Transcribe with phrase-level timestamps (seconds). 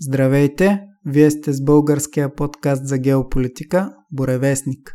[0.00, 0.80] Здравейте!
[1.04, 4.94] Вие сте с българския подкаст за геополитика Боревестник.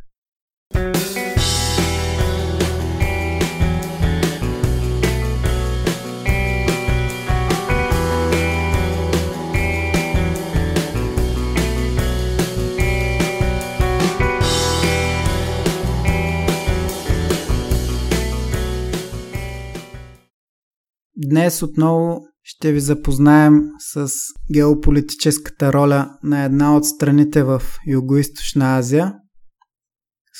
[21.17, 24.11] Днес отново ще ви запознаем с
[24.53, 29.13] геополитическата роля на една от страните в Юго-Источна Азия.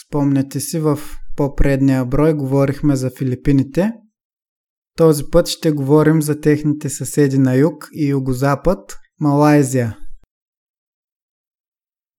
[0.06, 1.00] Спомняте си, в
[1.36, 3.92] по-предния брой говорихме за Филипините.
[4.98, 9.98] Този път ще говорим за техните съседи на юг и югозапад– Малайзия.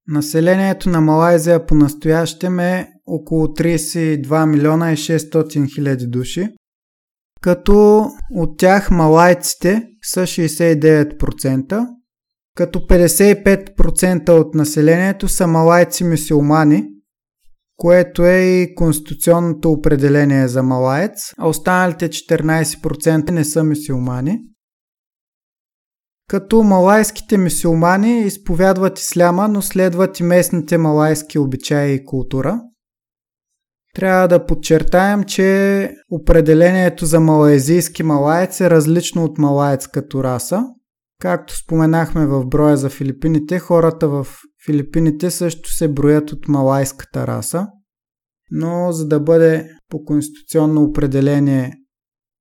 [0.08, 6.48] Населението на Малайзия по настоящем е около 32 милиона и 600 хиляди души
[7.44, 11.86] като от тях малайците са 69%,
[12.56, 16.84] като 55% от населението са малайци мусулмани,
[17.76, 24.40] което е и конституционното определение за малаец, а останалите 14% не са мусулмани.
[26.28, 32.60] Като малайските мусулмани изповядват исляма, но следват и местните малайски обичаи и култура–
[33.94, 40.64] трябва да подчертаем, че определението за малайзийски малаец е различно от малаец като раса.
[41.20, 44.26] Както споменахме в броя за Филипините, хората в
[44.66, 47.66] Филипините също се броят от малайската раса,
[48.50, 51.72] но за да бъде по конституционно определение,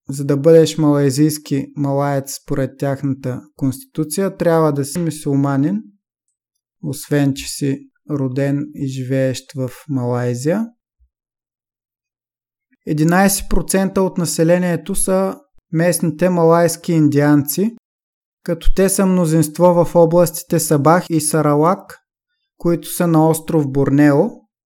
[0.09, 5.81] за да бъдеш малайзийски малаец според тяхната конституция, трябва да си мусулманин,
[6.83, 10.65] освен че си роден и живеещ в Малайзия.
[12.89, 15.35] 11% от населението са
[15.71, 17.75] местните малайски индианци,
[18.43, 21.99] като те са мнозинство в областите Сабах и Саралак,
[22.57, 24.19] които са на остров Борнео,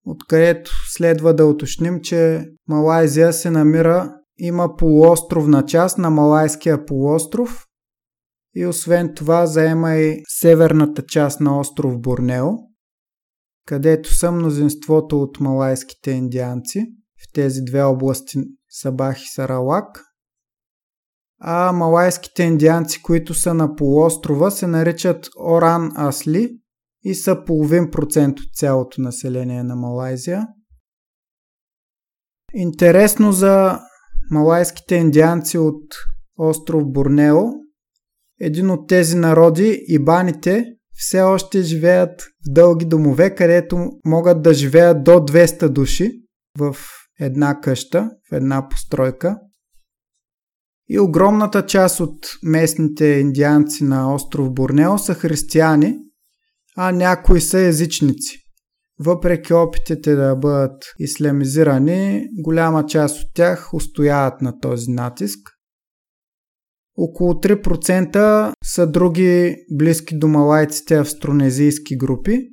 [0.06, 7.64] откъдето следва да уточним, че Малайзия се намира, има полуостровна част на Малайския полуостров
[8.56, 12.48] и освен това заема и северната част на остров Борнео,
[13.66, 16.86] където са мнозинството от малайските индианци
[17.32, 18.38] тези две области
[18.70, 20.04] Сабах и Саралак.
[21.40, 26.58] А малайските индианци, които са на полуострова, се наричат Оран Асли
[27.04, 30.46] и са половин процент от цялото население на Малайзия.
[32.54, 33.80] Интересно за
[34.30, 35.94] малайските индианци от
[36.38, 37.42] остров Борнео,
[38.40, 45.04] един от тези народи, ибаните, все още живеят в дълги домове, където могат да живеят
[45.04, 46.22] до 200 души
[46.58, 46.76] в
[47.20, 49.38] една къща, в една постройка.
[50.88, 55.96] И огромната част от местните индианци на остров Борнео са християни,
[56.76, 58.38] а някои са езичници.
[59.00, 65.38] Въпреки опитите да бъдат ислямизирани, голяма част от тях устояват на този натиск.
[66.96, 72.48] Около 3% са други близки до малайците австронезийски групи,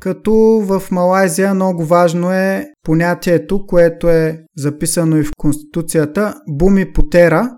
[0.00, 0.32] като
[0.64, 7.50] в Малайзия много важно е понятието, което е записано и в Конституцията, буми потера,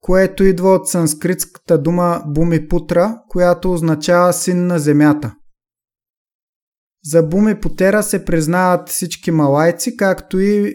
[0.00, 5.34] което идва от санскритската дума буми путра, която означава син на земята.
[7.04, 10.74] За буми потера се признават всички малайци, както и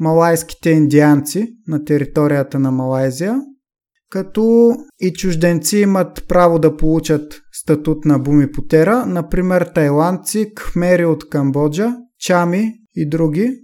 [0.00, 3.40] малайските индианци на територията на Малайзия,
[4.10, 11.96] като и чужденци имат право да получат статут на бумипотера, например тайландци, кхмери от Камбоджа,
[12.18, 13.60] чами и други.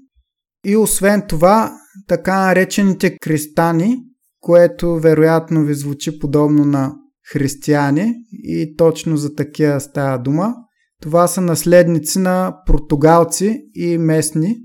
[0.64, 1.72] И освен това,
[2.08, 3.96] така наречените кристани,
[4.40, 6.94] което вероятно ви звучи подобно на
[7.32, 10.54] християни и точно за такива става дума.
[11.02, 14.56] Това са наследници на португалци и местни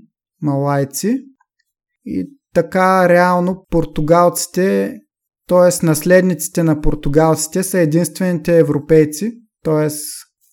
[0.42, 1.18] малайци.
[2.04, 4.94] И така реално португалците
[5.50, 5.86] т.е.
[5.86, 9.32] наследниците на португалците са единствените европейци,
[9.64, 9.88] т.е.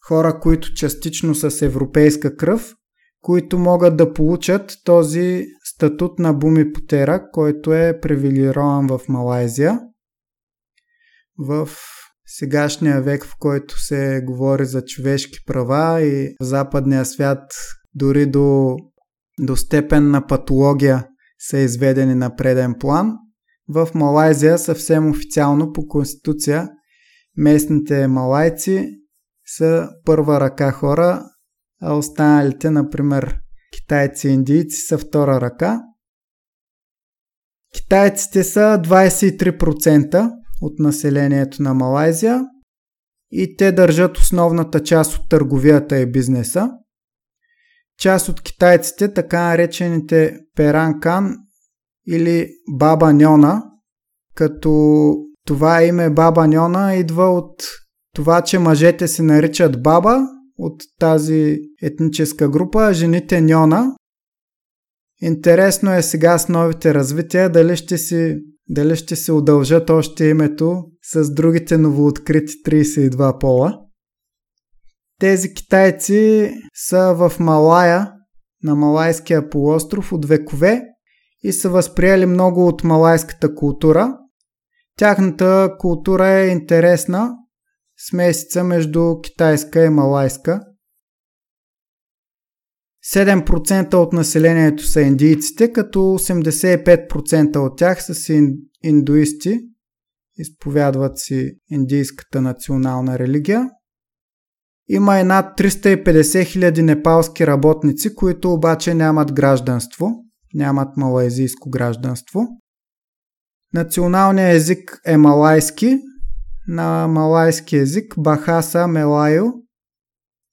[0.08, 2.74] хора, които частично са с европейска кръв,
[3.22, 9.80] които могат да получат този статут на Буми Потера, който е привилегирован в Малайзия.
[11.40, 11.70] В
[12.26, 17.44] сегашния век, в който се говори за човешки права и в западния свят
[17.94, 18.78] дори до,
[19.40, 21.08] до степен на патология
[21.40, 23.14] са изведени на преден план–
[23.70, 26.70] в Малайзия съвсем официално по конституция
[27.38, 28.90] местните малайци
[29.46, 31.24] са първа ръка хора,
[31.82, 33.40] а останалите, например
[33.74, 35.82] китайци и индийци, са втора ръка.
[37.74, 40.32] Китайците са 23%
[40.62, 42.46] от населението на Малайзия,
[43.32, 46.72] и те държат основната част от търговията и бизнеса.
[48.00, 51.36] Част от китайците, така наречените Перанкан
[52.08, 53.64] или Баба Ньона,
[54.36, 55.14] като
[55.46, 57.64] това име Баба Ньона идва от
[58.16, 60.22] това, че мъжете се наричат Баба
[60.58, 63.96] от тази етническа група, жените Ньона.
[65.22, 68.38] Интересно е сега с новите развития дали ще си
[68.70, 73.80] дали ще се удължат още името с другите новооткрити 32 пола.
[75.20, 78.12] Тези китайци са в Малая,
[78.64, 80.84] на Малайския полуостров от векове
[81.48, 84.18] и са възприели много от малайската култура.
[84.98, 87.36] Тяхната култура е интересна,
[88.10, 90.62] смесица между китайска и малайска.
[93.14, 98.42] 7% от населението са индийците, като 85% от тях са си
[98.84, 99.60] индуисти,
[100.38, 103.70] изповядват си индийската национална религия.
[104.90, 112.48] Има и над 350 000 непалски работници, които обаче нямат гражданство, нямат малайзийско гражданство.
[113.74, 115.98] Националният език е малайски,
[116.68, 119.46] на малайски език Бахаса Мелайо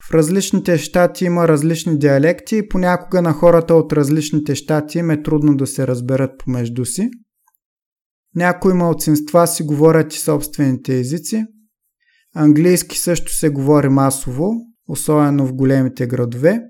[0.04, 5.22] в различните щати има различни диалекти и понякога на хората от различните щати им е
[5.22, 7.10] трудно да се разберат помежду си.
[8.34, 11.44] Някои малцинства си говорят и собствените езици.
[12.34, 14.50] Английски също се говори масово,
[14.88, 16.60] особено в големите градове.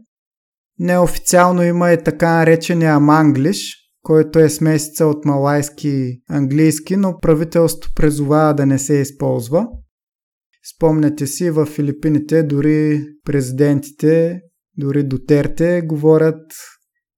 [0.79, 7.95] Неофициално има и така наречения манглиш, който е смесица от малайски и английски, но правителството
[7.95, 9.67] презовава да не се използва–
[10.73, 14.41] Спомняте си, в Филипините дори президентите,
[14.79, 16.43] дори Дотерте говорят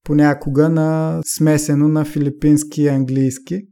[0.05, 3.63] понякога на смесено на филипински и английски.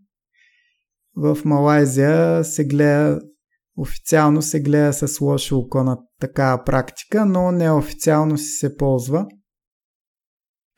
[1.16, 3.20] В Малайзия се гледа,
[3.76, 9.26] официално се гледа с лошо око на такава практика, но неофициално си се ползва.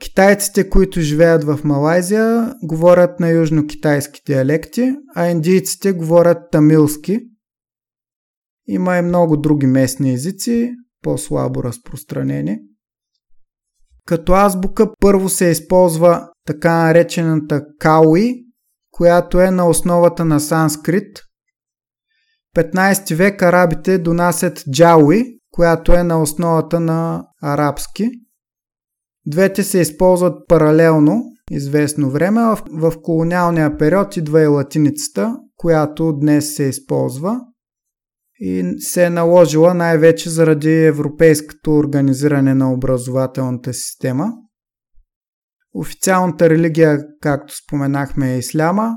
[0.00, 7.20] Китайците, които живеят в Малайзия, говорят на южно-китайски диалекти, а индийците говорят тамилски–
[8.66, 12.58] има и много други местни езици, по-слабо разпространени.
[14.06, 18.34] Като азбука първо се използва така наречената кауи,
[18.90, 21.22] която е на основата на санскрит.
[22.56, 28.10] 15 век арабите донасят джауи, която е на основата на арабски.
[29.26, 32.40] Двете се използват паралелно известно време.
[32.40, 37.40] В, в колониалния период идва и латиницата, която днес се използва
[38.40, 44.32] и се е наложила най-вече заради европейското организиране на образователната система.
[45.74, 48.94] Официалната религия, както споменахме, е исляма,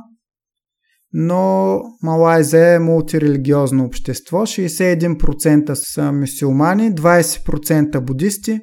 [1.13, 4.37] но Малайзия е мултирелигиозно общество.
[4.37, 8.59] 61% са мусулмани, 20% будисти,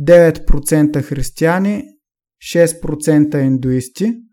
[0.00, 1.84] 9% християни,
[2.54, 4.14] 6% индуисти–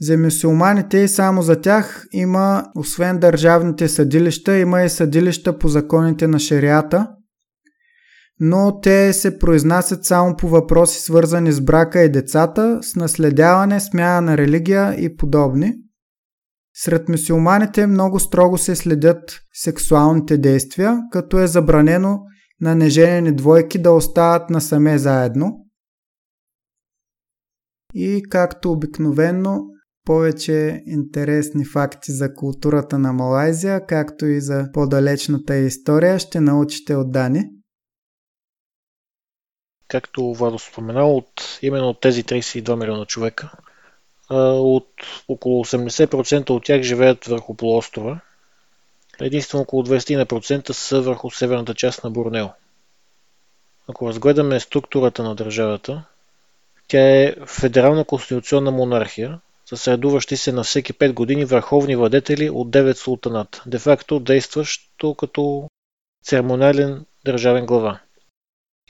[0.00, 6.26] за мюсюлманите и само за тях има, освен държавните съдилища, има и съдилища по законите
[6.26, 7.08] на шарията,
[8.40, 14.20] но те се произнасят само по въпроси свързани с брака и децата, с наследяване, смяна
[14.20, 15.72] на религия и подобни.
[16.76, 22.18] Сред мюсюлманите много строго се следят сексуалните действия, като е забранено
[22.60, 25.66] на неженени двойки да остават насаме заедно.
[27.94, 29.60] И както обикновено,
[30.04, 37.12] повече интересни факти за културата на Малайзия, както и за по-далечната история, ще научите от
[37.12, 37.50] Дани.
[39.88, 43.52] Както Владо спомена, от именно от тези 32 милиона човека,
[44.30, 44.88] от
[45.28, 48.20] около 80% от тях живеят върху полуострова.
[49.20, 52.46] Единствено около 20% са върху северната част на Борнео.
[53.88, 56.04] Ако разгледаме структурата на държавата,
[56.88, 62.92] тя е федерална конституционна монархия, съсредуващи се на всеки 5 години върховни владетели от 9
[62.92, 65.68] султанат, де-факто действащо като
[66.24, 68.00] церемониален държавен глава.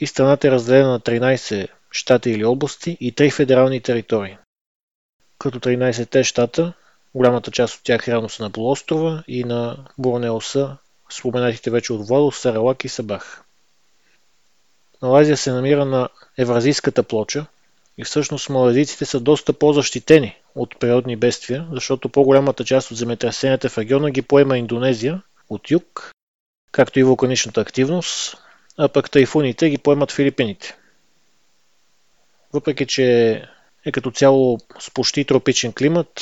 [0.00, 4.36] И страната е разделена на 13 щата или области и 3 федерални територии.
[5.38, 6.72] Като 13-те щата,
[7.14, 10.76] голямата част от тях реално са на полуострова и на Борнео са
[11.10, 13.44] споменатите вече от Владо, Саралак и Сабах.
[15.02, 17.46] Малайзия се намира на Евразийската плоча,
[17.98, 23.78] и всъщност малазийците са доста по-защитени от природни бедствия, защото по-голямата част от земетресенията в
[23.78, 26.12] региона ги поема Индонезия от юг,
[26.72, 28.36] както и вулканичната активност,
[28.76, 30.76] а пък тайфуните ги поемат Филипините.
[32.52, 33.32] Въпреки, че
[33.84, 36.20] е като цяло с почти тропичен климат,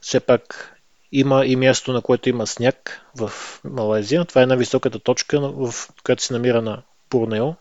[0.00, 0.74] все пак
[1.12, 3.32] има и място, на което има сняг в
[3.64, 4.24] Малайзия.
[4.24, 7.54] Това е най-високата точка, в която се намира на Бурнео,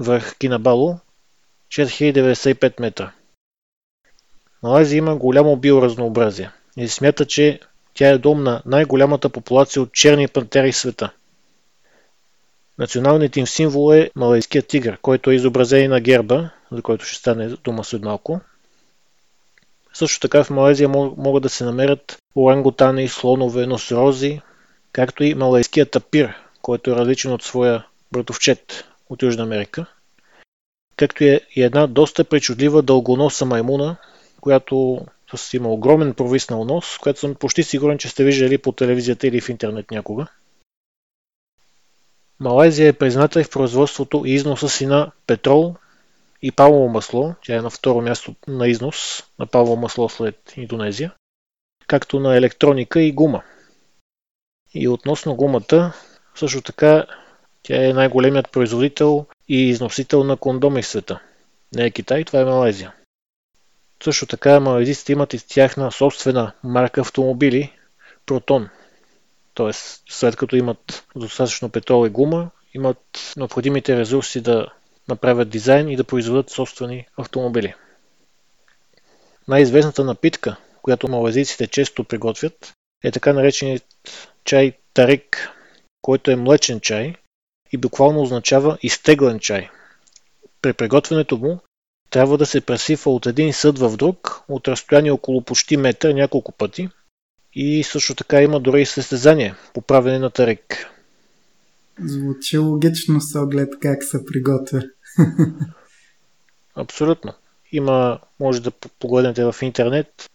[0.00, 0.98] върх Кинабало,
[1.68, 3.12] 4095 метра.
[4.62, 7.60] Малайзия има голямо биоразнообразие и се смята, че
[7.94, 11.12] тя е дом на най-голямата популация от черни пантери в света.
[12.78, 17.48] Националният им символ е малайският тигър, който е изобразен на герба, за който ще стане
[17.48, 18.40] дума след малко.
[20.02, 24.40] Също така в Малайзия могат да се намерят орангутани, слонове, носорози,
[24.92, 29.86] както и малайският тапир, който е различен от своя братовчет от Южна Америка,
[30.96, 33.96] както е и една доста причудлива дългоноса маймуна,
[34.40, 35.06] която
[35.36, 39.40] с има огромен провиснал нос, която съм почти сигурен, че сте виждали по телевизията или
[39.40, 40.26] в интернет някога.
[42.40, 45.74] Малайзия е призната и в производството и износа си на петрол
[46.42, 47.34] и палово масло.
[47.42, 51.14] Тя е на второ място на износ на палово масло след Индонезия,
[51.86, 53.42] както на електроника и гума.
[54.74, 55.92] И относно гумата,
[56.34, 57.06] също така
[57.62, 61.20] тя е най-големият производител и износител на кондоми в света.
[61.74, 62.92] Не е Китай, това е Малайзия.
[64.04, 67.72] Също така малайзийците имат и тяхна собствена марка автомобили
[68.26, 68.68] Протон.
[69.54, 74.66] Тоест, след като имат достатъчно петрол и гума, имат необходимите ресурси да
[75.12, 77.74] направят дизайн и да произведат собствени автомобили.
[79.48, 82.72] Най-известната напитка, която малазийците често приготвят,
[83.04, 83.84] е така нареченият
[84.44, 85.50] чай тарик,
[86.02, 87.14] който е млечен чай
[87.72, 89.70] и буквално означава изтеглен чай.
[90.62, 91.60] При приготвянето му
[92.10, 96.52] трябва да се пресифа от един съд в друг, от разстояние около почти метър няколко
[96.52, 96.88] пъти
[97.54, 100.92] и също така има дори и състезание по правене на тарик.
[102.04, 104.82] Звучи логично с оглед как се приготвя.
[106.76, 107.34] Абсолютно.
[107.72, 110.30] Има, може да погледнете в интернет.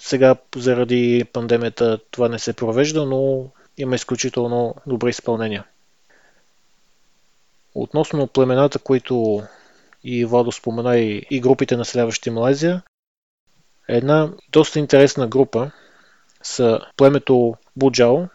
[0.00, 5.64] Сега заради пандемията това не се провежда, но има изключително добри изпълнения.
[7.74, 9.42] Относно племената, които
[10.04, 12.82] и Владо спомена и, и групите населяващи Малайзия,
[13.88, 15.70] една доста интересна група
[16.42, 18.26] са племето Буджао,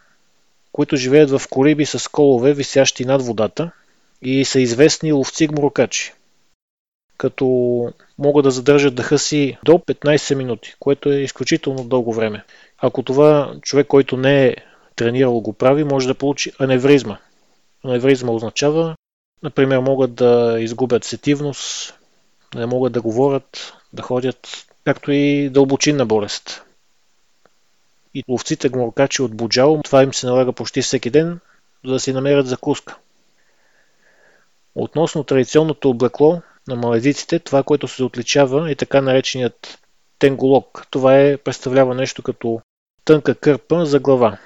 [0.71, 3.71] които живеят в колиби с колове, висящи над водата
[4.23, 6.13] и са известни ловци-гмуркачи,
[7.17, 7.45] като
[8.17, 12.43] могат да задържат дъха си до 15 минути, което е изключително дълго време.
[12.77, 14.55] Ако това човек, който не е
[14.95, 17.17] тренирал го прави, може да получи аневризма.
[17.83, 18.95] Аневризма означава,
[19.43, 21.93] например, могат да изгубят сетивност,
[22.55, 26.63] не могат да говорят, да ходят, както и дълбочинна болест.
[28.13, 31.39] И ловците гмуркачи от Буджао, това им се налага почти всеки ден,
[31.85, 32.97] за да си намерят закуска.
[34.75, 39.79] Относно традиционното облекло на малезиците, това, което се отличава е така нареченият
[40.19, 40.87] тенголок.
[40.91, 42.61] Това е представлява нещо като
[43.05, 44.37] тънка кърпа за глава,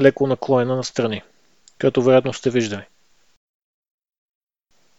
[0.00, 1.22] леко наклонена на страни,
[1.78, 2.84] като вероятно сте виждали.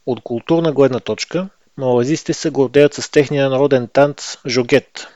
[0.06, 5.08] От културна гледна точка, малазистите се гордеят с техния народен танц жогет,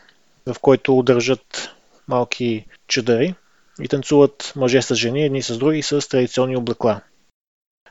[0.46, 1.76] в който удържат
[2.08, 3.36] малки чадъри
[3.82, 7.02] и танцуват мъже с жени, едни с други, с традиционни облекла.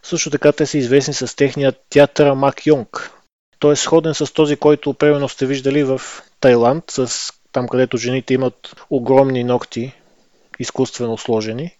[0.02, 3.10] Също така те са известни с техния театър Мак Йонг.
[3.58, 6.00] Той е сходен с този, който примерно сте виждали в
[6.40, 9.92] Тайланд, с там където жените имат огромни ногти,
[10.58, 11.76] изкуствено сложени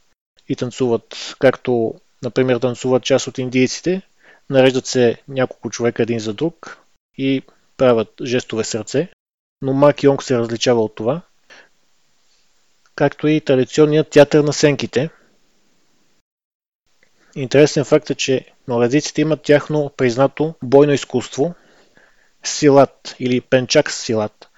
[0.49, 4.03] и танцуват, както например танцуват част от индийците,
[4.51, 6.79] нареждат се няколко човека един за друг
[7.19, 7.43] и
[7.77, 9.09] правят жестове сърце,
[9.63, 11.21] но Мак Йонг се различава от това,
[12.95, 15.11] както и традиционният театър на сенките.
[17.37, 21.55] Интересен факт е, че малазиците имат тяхно признато бойно изкуство
[22.45, 24.49] силат или пенчак силат,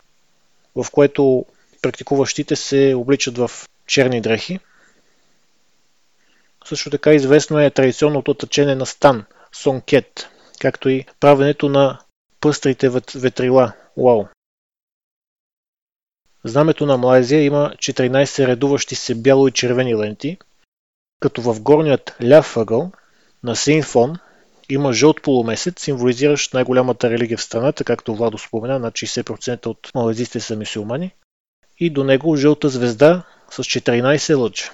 [0.75, 1.47] в което
[1.83, 3.51] практикуващите се обличат в
[3.87, 4.61] черни дрехи.
[6.65, 10.29] Също така известно е традиционното тъчене на стан, сонкет,
[10.61, 11.99] както и правенето на
[12.41, 14.27] пъстрите ветрила, уау.
[16.45, 20.39] Знамето на Малайзия има 14 редуващи се бяло и червени ленти,
[21.25, 22.93] като в горният ляв ъгъл
[23.43, 24.17] на син фон
[24.69, 30.41] има жълт полумесец, символизиращ най-голямата религия в страната, както Владо спомена, над 60% от малазистите
[30.41, 31.15] са мисиомани,
[31.81, 34.73] и до него жълта звезда с 14 лъча.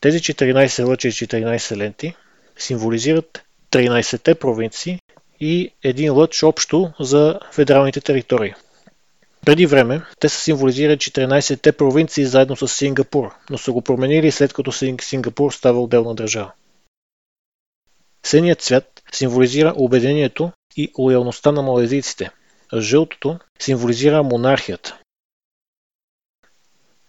[0.00, 2.14] Тези 14 лъча и 14 ленти
[2.58, 5.00] символизират 13-те провинции
[5.40, 8.54] и един лъч общо за федералните територии.
[9.44, 14.52] Преди време те са символизирали 14-те провинции заедно с Сингапур, но са го променили след
[14.52, 16.52] като Сингапур става отделна държава.
[18.26, 22.30] Синият цвят символизира обедението и лоялността на малезийците,
[22.72, 24.98] а жълтото символизира монархията.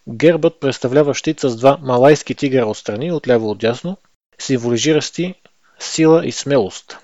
[0.09, 3.97] Гербът представлява щит с два малайски тигъра отстрани, отляво от дясно,
[4.39, 5.35] символизиращи
[5.79, 6.97] сила и смелост.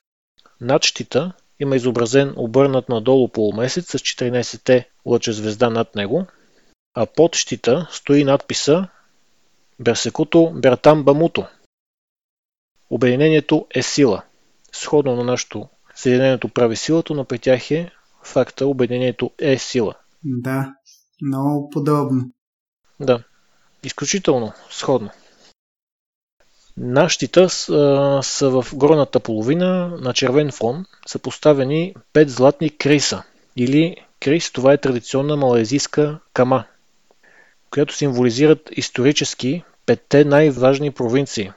[0.62, 6.26] Над щита има изобразен обърнат надолу полумесец с 14-те лъча звезда над него,
[6.94, 8.88] а под щита стои надписа
[9.80, 11.48] Берсекуто Бертам Бамуто.
[12.90, 14.24] Обединението е сила.
[14.72, 17.92] Сходно на нашото Съединението прави силата, но при тях е
[18.24, 19.96] факта обединението е сила.
[20.24, 20.74] Да,
[21.22, 22.32] много подобно.
[23.00, 23.24] Да,
[23.84, 25.10] изключително сходно.
[26.78, 33.24] На щита са в горната половина на червен фон са поставени 5 златни криса.
[33.56, 36.64] Или крис, това е традиционна малайзийска кама,
[37.72, 41.52] която символизират исторически петте най-важни провинции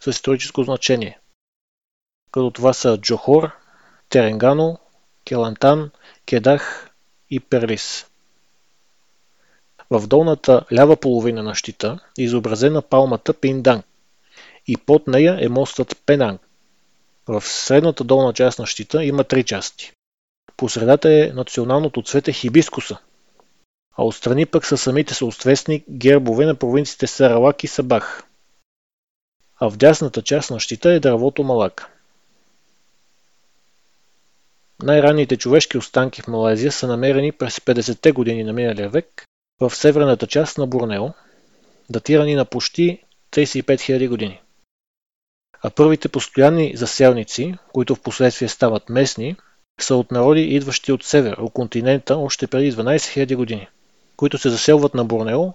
[0.00, 1.18] с историческо значение.
[2.32, 3.50] Като това са Джохор,
[4.08, 4.78] Теренгано,
[5.24, 5.90] Келантан,
[6.26, 6.90] Кедах
[7.30, 8.06] и Перлис.
[9.90, 13.84] В долната лява половина на щита е изобразена палмата Пинданг
[14.66, 16.40] и под нея е мостът Пенанг.
[17.26, 19.92] В средната долна част на щита има три части.
[20.56, 22.98] По средата е националното цвете хибискуса,
[23.96, 28.24] а отстрани пък са самите съответни гербове на провинциите Саралак и Сабах.
[29.60, 31.88] А в дясната част на щита е дървото Малака.
[34.82, 39.24] Най-ранните човешки останки в Малайзия са намерени през 50-те години на миналия век
[39.60, 41.08] в северната част на Борнео,
[41.90, 43.02] датирани на почти
[43.32, 44.40] 35 000 години.
[45.62, 49.36] А първите постоянни заселници, които в последствие стават местни,
[49.80, 53.68] са от народи, идващи от север, от континента, още преди 12 000 години,
[54.16, 55.52] които се заселват на Борнео,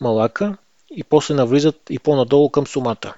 [0.00, 0.56] Малака
[0.90, 3.14] и после навлизат и по-надолу към Сумата.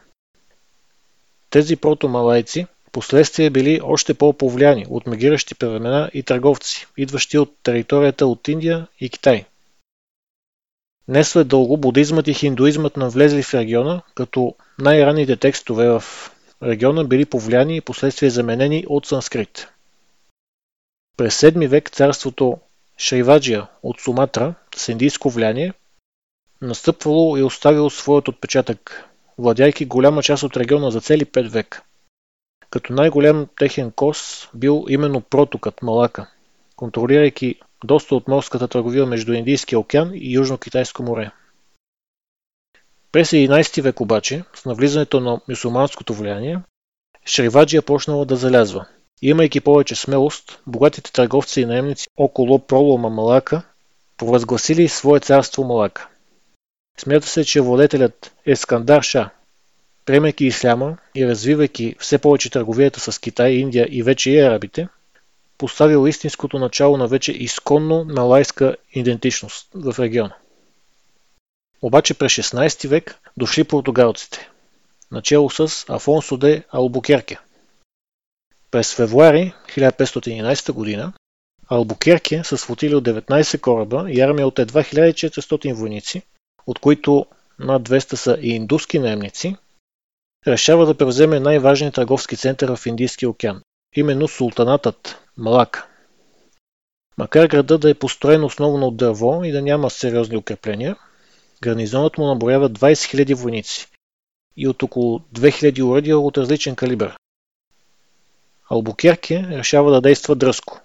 [1.51, 8.49] Тези протомалайци последствие били още по-повлияни от мигриращи племена и търговци, идващи от територията от
[8.49, 9.45] Индия и Китай.
[11.09, 16.03] Не след дълго будизмът и хиндуизмът навлезли в региона, като най-ранните текстове в
[16.63, 19.69] региона били повлияни и последствие заменени от санскрит.
[21.17, 22.59] През 7 век царството
[22.99, 25.73] Шриваджия от Суматра с индийско влияние
[26.63, 31.83] настъпвало и оставило своят отпечатък, владяйки голяма част от региона за цели 5 века.
[32.71, 36.31] Като най-голям техен кос бил именно протокът Малака,
[36.77, 41.31] контролирайки доста от морската търговия между Индийския океан и Южно-Китайско море.
[43.13, 46.61] През 11 век обаче, с навлизането на мюсулманското влияние,
[47.27, 48.87] Шриваджия почнала да залязва.
[49.23, 53.63] Имайки повече смелост, богатите търговци и наемници около пролома Малака
[54.17, 56.09] провъзгласили свое царство Малака.
[56.99, 59.31] Смята се, че владетелят Ескандар Ша
[60.09, 64.89] Приемайки исляма и развивайки все повече търговията с Китай, Индия и вече и арабите,
[65.59, 70.35] поставил истинското начало на вече изконно малайска идентичност в региона.
[71.83, 74.51] Обаче през 16 век дошли португалците,
[75.11, 77.39] начало с Афонсо де Албукерке.
[78.71, 81.13] През февруари 1511 година
[81.69, 86.23] Албукерке с флотили от 19 кораба и армия от едва 1400 войници,
[86.67, 87.27] от които
[87.59, 89.57] над 200 са и индуски наемници,
[90.47, 93.63] решава да превземе най-важния търговски център в Индийския океан,
[93.97, 95.87] именно султанатът Малака.
[97.19, 100.97] Макар града да е построен основно от дърво и да няма сериозни укрепления,
[101.63, 103.87] гарнизонът му наброява 20 000 войници
[104.57, 107.17] и от около 2000 уръдия от различен калибър.
[108.71, 110.81] Албукерке решава да действа дръско.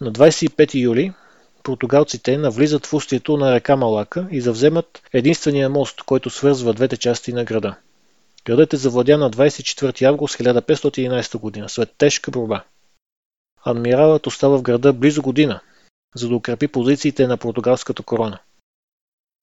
[0.00, 1.12] На 25 юли
[1.62, 7.32] португалците навлизат в устието на река Малака и завземат единствения мост, който свързва двете части
[7.32, 7.76] на града.
[8.44, 11.68] Градът е завладян на 24 август 1511 г.
[11.68, 12.64] след тежка борба.
[13.68, 15.60] Адмиралът остава в града близо година,
[16.14, 18.38] за да укрепи позициите на португалската корона.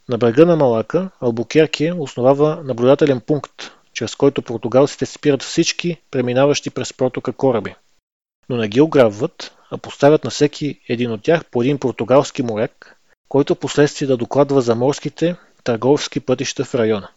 [0.10, 6.94] На брега на Малака Албукерке основава наблюдателен пункт, чрез който португалците спират всички преминаващи през
[6.94, 7.76] протока кораби.
[8.50, 13.00] Но не ги ограбват, а поставят на всеки един от тях по един португалски моряк,
[13.30, 17.10] който последствие да докладва за морските търговски пътища в района.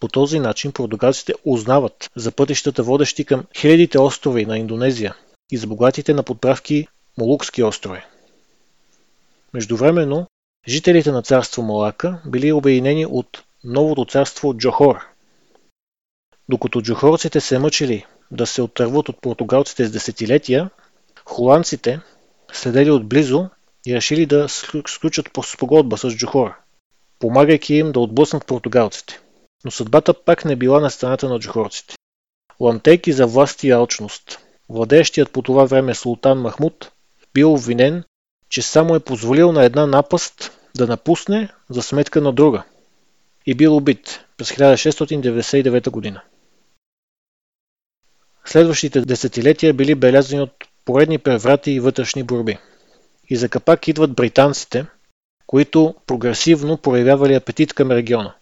[0.00, 5.14] По този начин португалците узнават за пътищата водещи към хилядите острови на Индонезия
[5.52, 8.02] и за богатите на подправки Молукски острови.
[9.54, 10.26] Междувременно,
[10.68, 15.06] жителите на царство Малака били обединени от новото царство Джохор.
[16.48, 20.70] Докато джохорците се мъчили да се отърват от португалците с десетилетия,
[21.24, 22.00] холандците
[22.52, 23.48] следели отблизо
[23.86, 24.48] и решили да
[24.86, 26.54] сключат спогодба с Джохор,
[27.18, 29.20] помагайки им да отблъснат португалците.
[29.64, 31.94] Но съдбата пак не била на страната на джохорците.
[32.60, 36.92] Ламтейки за власт и алчност, владеещият по това време султан Махмуд
[37.34, 38.04] бил обвинен,
[38.48, 42.64] че само е позволил на една напаст да напусне за сметка на друга
[43.46, 46.22] и бил убит през 1699 година.
[48.44, 52.58] Следващите десетилетия били белязани от поредни преврати и вътрешни борби.
[53.28, 54.86] И за капак идват британците,
[55.46, 58.34] които прогресивно проявявали апетит към региона,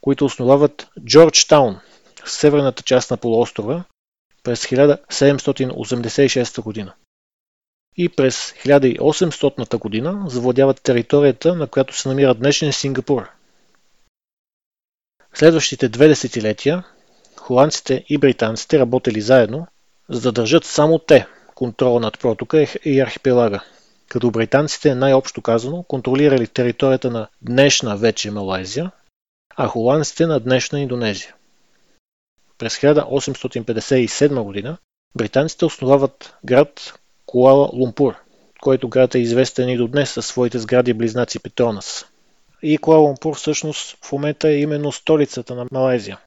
[0.00, 1.80] които основават Джорджтаун
[2.24, 3.84] в северната част на полуострова
[4.46, 6.92] през 1786 година.
[7.96, 13.28] И през 1800 година завладяват територията, на която се намира днешен Сингапур.
[15.34, 16.84] Следващите две десетилетия
[17.40, 19.66] холандците и британците работели заедно,
[20.08, 23.64] за да държат само те контрола над протока и архипелага,
[24.08, 28.90] като британците най-общо казано контролирали територията на днешна вече Малайзия,
[29.56, 31.35] а холандците на днешна Индонезия.
[32.58, 34.78] През 1857 година
[35.16, 38.14] британците основават град Куала Лумпур,
[38.60, 42.06] който град е известен и до днес със своите сгради близнаци Петронас.
[42.62, 46.20] И Куала Лумпур всъщност в момента е именно столицата на Малайзия.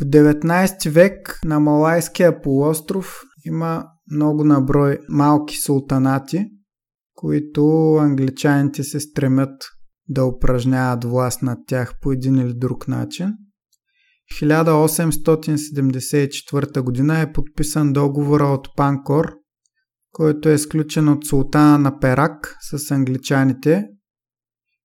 [0.00, 6.46] В 19 век на Малайския полуостров има много наброй малки султанати,
[7.14, 9.75] които англичаните се стремят
[10.08, 13.32] да упражняват власт над тях по един или друг начин.
[14.32, 19.32] 1874 година е подписан договора от Панкор,
[20.12, 23.88] който е сключен от султана на Перак с англичаните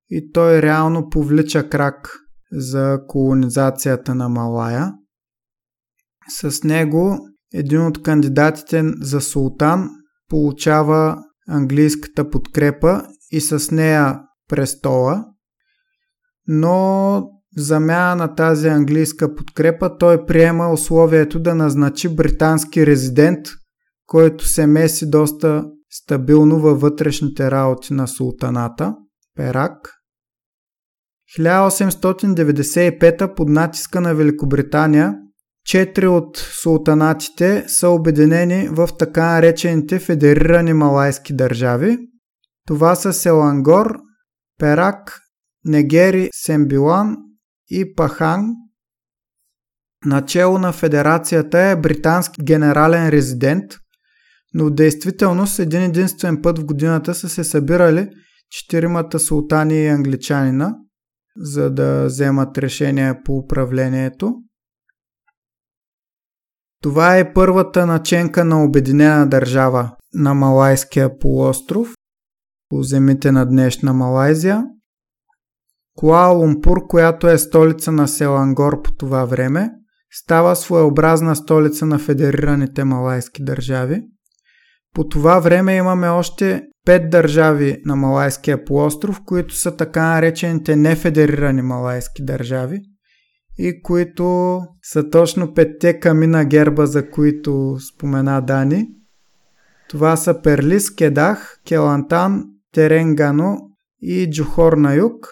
[0.09, 2.19] и той реално повлича крак
[2.51, 4.93] за колонизацията на Малая.
[6.29, 7.17] С него
[7.53, 9.89] един от кандидатите за султан
[10.29, 14.19] получава английската подкрепа и с нея
[14.51, 15.25] престола,
[16.47, 16.71] но
[17.57, 23.45] в замяна на тази английска подкрепа той приема условието да назначи британски резидент,
[24.05, 28.95] който се меси доста стабилно във вътрешните работи на султаната,
[29.35, 29.93] Перак.
[31.39, 35.15] 1895 под натиска на Великобритания
[35.65, 41.97] Четири от султанатите са обединени в така наречените федерирани малайски държави.
[42.67, 43.97] Това са Селангор,
[44.61, 45.21] Перак,
[45.65, 47.17] Негери, Сембилан
[47.69, 48.47] и Пахан.
[50.05, 53.63] Начало на федерацията е британски генерален резидент,
[54.53, 58.09] но в действителност един единствен път в годината са се събирали
[58.49, 60.75] четиримата султани и англичанина,
[61.37, 64.33] за да вземат решение по управлението.
[66.81, 71.93] Това е първата наченка на обединена държава на Малайския полуостров
[72.71, 74.63] по земите на днешна Малайзия.
[75.97, 79.69] Куала Лумпур, която е столица на Селангор по това време,
[80.11, 84.01] става своеобразна столица на федерираните малайски държави.
[84.95, 91.61] По това време имаме още пет държави на Малайския полуостров, които са така наречените нефедерирани
[91.61, 92.81] малайски държави–
[93.57, 98.87] и които са точно петте камина герба, за които спомена Дани.
[99.89, 103.57] Това са Перлис, Кедах, Келантан, Теренгано
[104.01, 105.27] и Джухор на юг,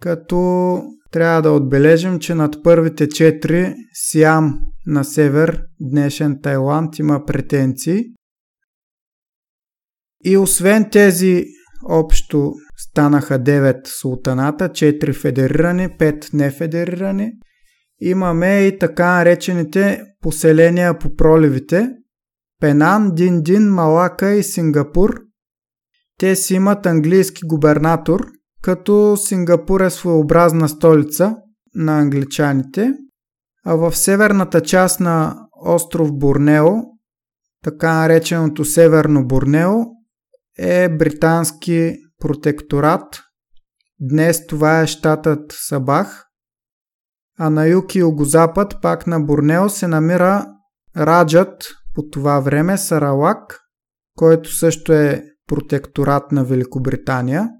[0.00, 8.04] като трябва да отбележим, че над първите четири Сиам на север, днешен Тайланд, има претенции.
[10.24, 11.44] И освен тези
[11.88, 17.32] общо станаха 9 султаната, 4 федерирани, 5 нефедерирани.
[18.00, 21.88] Имаме и така наречените поселения по проливите
[22.60, 25.25] Пенан, Диндин, Малака и Сингапур.
[26.18, 28.26] Те си имат английски губернатор,
[28.62, 31.36] като Сингапур е своеобразна столица
[31.74, 32.92] на англичаните,
[33.64, 36.66] а в северната част на остров Борнео,
[37.64, 39.72] така нареченото Северно Борнео,
[40.58, 43.22] е британски протекторат.
[44.00, 46.24] Днес това е щатът Сабах.
[47.38, 50.46] А на юг и югозапад, пак на Борнео, се намира
[50.96, 53.60] Раджат по това време Саралак,
[54.16, 57.50] който също е протекторат на Великобритания.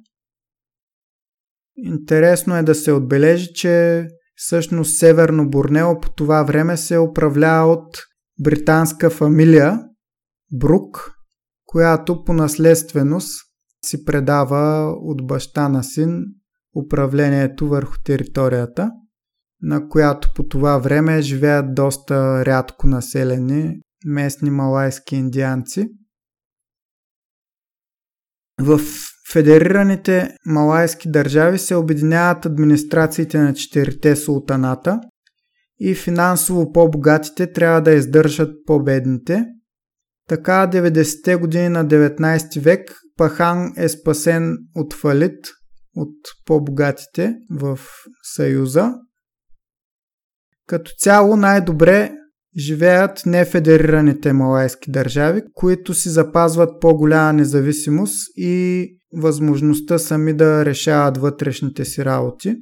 [1.77, 8.03] Интересно е да се отбележи, че всъщност Северно Борнео по това време се управлява от
[8.45, 9.81] британска фамилия
[10.53, 11.13] Брук,
[11.65, 13.47] която по наследственост
[13.85, 16.25] си предава от баща на син
[16.85, 18.91] управлението върху територията,
[19.61, 25.89] на която по това време живеят доста рядко населени местни малайски индианци.
[28.61, 28.81] В
[29.33, 35.01] федерираните малайски държави се обединяват администрациите на четирите султаната
[35.79, 39.45] и финансово по-богатите трябва да издържат по-бедните.
[40.29, 45.47] Така 90-те години на 19 век Пахан е спасен от фалит
[45.95, 46.17] от
[46.47, 47.79] по-богатите в
[48.35, 48.95] Съюза.
[50.67, 52.13] Като цяло най-добре
[52.59, 61.85] живеят нефедерираните малайски държави, които си запазват по-голяма независимост и възможността сами да решават вътрешните
[61.85, 62.57] си работи.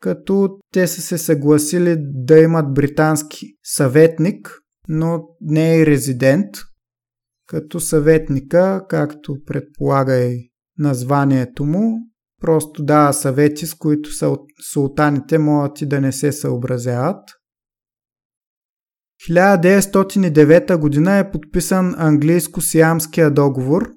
[0.00, 6.50] Като те са се съгласили да имат британски съветник, но не и резидент,
[7.46, 11.98] като съветника, както предполага и названието му,
[12.40, 14.10] просто дава съвети, с които
[14.72, 17.28] султаните могат и да не се съобразяват.
[19.26, 23.90] 1909 година е подписан английско-сиамския договор,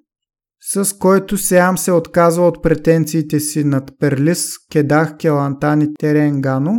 [0.73, 6.73] с който Сиам се отказва от претенциите си над Перлис, Кедах, Келантан и Теренгано.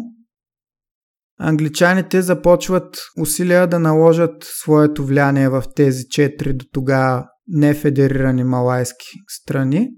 [1.40, 9.88] Англичаните започват усилия да наложат своето влияние в тези четири до тогава нефедерирани малайски страни.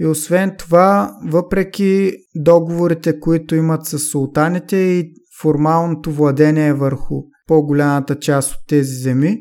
[0.00, 7.14] И освен това, въпреки договорите, които имат с султаните и формалното владение върху
[7.46, 9.38] по-голямата част от тези земи,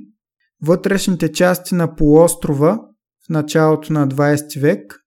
[0.64, 2.80] вътрешните части на полуострова
[3.26, 5.00] в началото на 20 век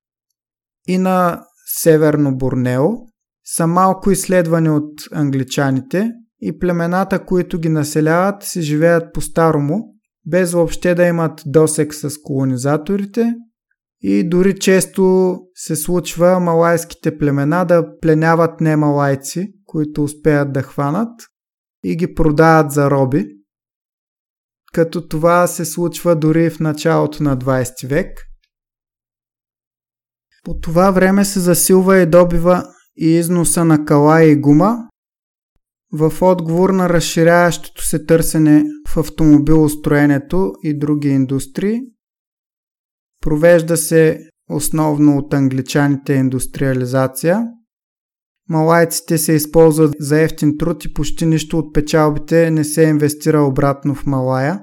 [0.89, 2.89] и на Северно Борнео
[3.45, 9.95] са малко изследвани от англичаните и племената, които ги населяват, си живеят по-старому,
[10.27, 13.35] без въобще да имат досек с колонизаторите
[14.01, 21.21] и дори често се случва малайските племена да пленяват не малайци, които успеят да хванат
[21.85, 23.27] и ги продават за роби.
[24.73, 28.27] Като това се случва дори в началото на 20 век.
[30.45, 32.65] По това време се засилва и добива
[32.97, 34.77] и износа на кала и гума,
[35.93, 41.81] в отговор на разширяващото се търсене в автомобилостроенето и други индустрии.
[43.21, 47.47] Провежда се основно от англичаните индустриализация.
[48.49, 53.95] Малайците се използват за ефтин труд и почти нищо от печалбите не се инвестира обратно
[53.95, 54.61] в Малая.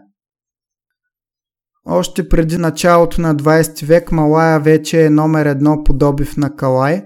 [1.86, 7.04] Още преди началото на 20 век Малая вече е номер едно по добив на Калай,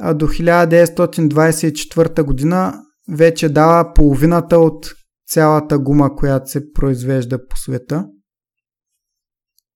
[0.00, 4.94] а до 1924 година вече дава половината от
[5.28, 8.06] цялата гума, която се произвежда по света.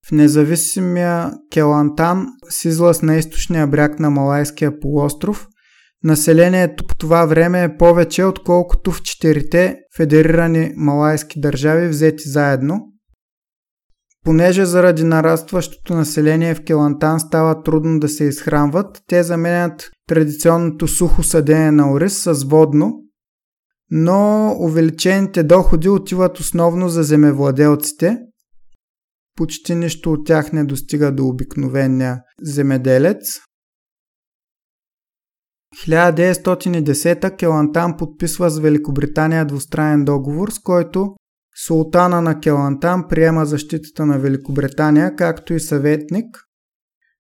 [0.09, 5.49] В независимия Келантан с излъз на източния бряг на Малайския полуостров,
[6.05, 12.93] населението по това време е повече, отколкото в четирите федерирани малайски държави взети заедно.
[14.25, 21.23] Понеже заради нарастващото население в Келантан става трудно да се изхранват, те заменят традиционното сухо
[21.23, 22.93] съдение на ориз с водно,
[23.91, 28.19] но увеличените доходи отиват основно за земевладелците.
[29.37, 33.41] Почти нищо от тях не достига до обикновения земеделец.
[35.77, 41.15] 1910 Келантан подписва с Великобритания двустранен договор, с който
[41.67, 46.27] султана на Келантан приема защитата на Великобритания, както и съветник,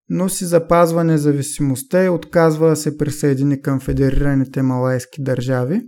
[0.08, 5.82] но си запазва независимостта и отказва да се присъедини към федерираните малайски държави.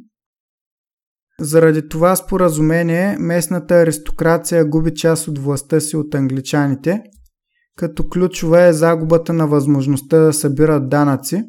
[1.40, 7.03] Заради това споразумение местната аристокрация губи част от властта си от англичаните,
[7.77, 11.42] като ключова е загубата на възможността да събират данъци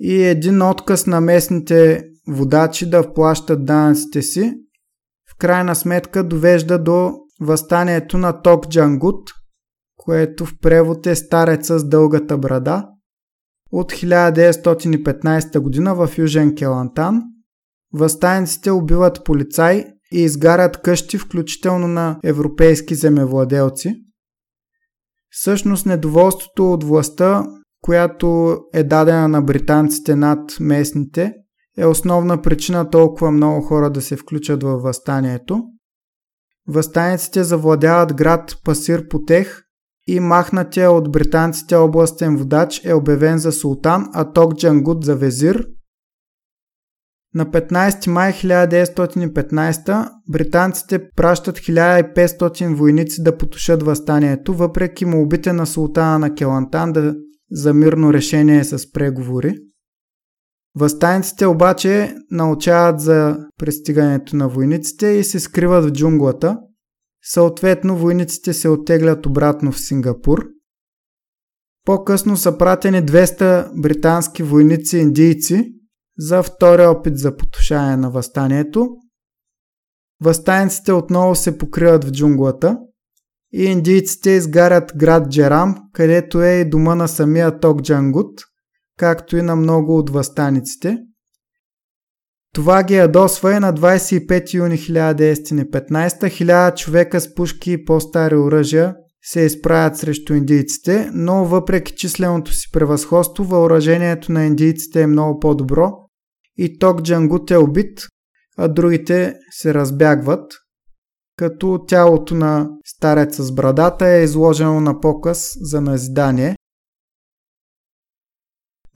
[0.00, 4.54] и един отказ на местните водачи да вплащат данъците си,
[5.32, 9.30] в крайна сметка довежда до възстанието на Ток Джангут,
[9.96, 12.88] което в превод е стареца с дългата брада,
[13.72, 17.22] от 1915 година в Южен Келантан–
[17.92, 23.94] Възстаниците убиват полицай и изгарят къщи, включително на европейски земевладелци.
[25.30, 27.46] Всъщност недоволството от властта,
[27.82, 31.34] която е дадена на британците над местните,
[31.78, 35.62] е основна причина толкова много хора да се включат във възстанието.
[36.68, 39.62] Възстаниците завладяват град Пасир Потех
[40.06, 45.66] и махнатия от британците областен водач е обявен за султан, а Ток Джангут за везир–
[47.34, 56.18] на 15 май 1915 британците пращат 1500 войници да потушат възстанието, въпреки молбите на султана
[56.18, 57.14] на Келантан да,
[57.50, 59.54] за мирно решение с преговори.
[60.74, 66.58] Възстаниците обаче научават за пристигането на войниците и се скриват в джунглата.
[67.22, 70.46] Съответно, войниците се оттеглят обратно в Сингапур.
[71.84, 75.72] По-късно са пратени 200 британски войници индийци,
[76.18, 78.88] за втори опит за потушаване на възстанието.
[80.24, 82.78] възстаниците отново се покриват в джунглата
[83.52, 88.40] и индийците изгарят град Джерам, където е и дома на самия Ток Джангут,
[88.98, 90.98] както и на много от възстаниците.
[92.54, 98.94] Това ги ядосва и на 25 юни 1915 хиляда човека с пушки и по-стари оръжия
[99.22, 105.92] се изправят срещу индийците, но въпреки численото си превъзходство, въоръжението на индийците е много по-добро
[106.58, 108.00] и Ток Джангут е убит,
[108.56, 110.52] а другите се разбягват,
[111.38, 116.56] като тялото на стареца с брадата е изложено на показ за назидание.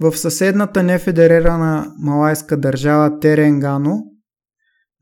[0.01, 3.99] В съседната нефедерирана малайска държава Теренгано,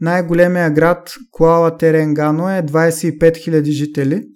[0.00, 4.28] най-големия град Куала Теренгано е 25 000 жители,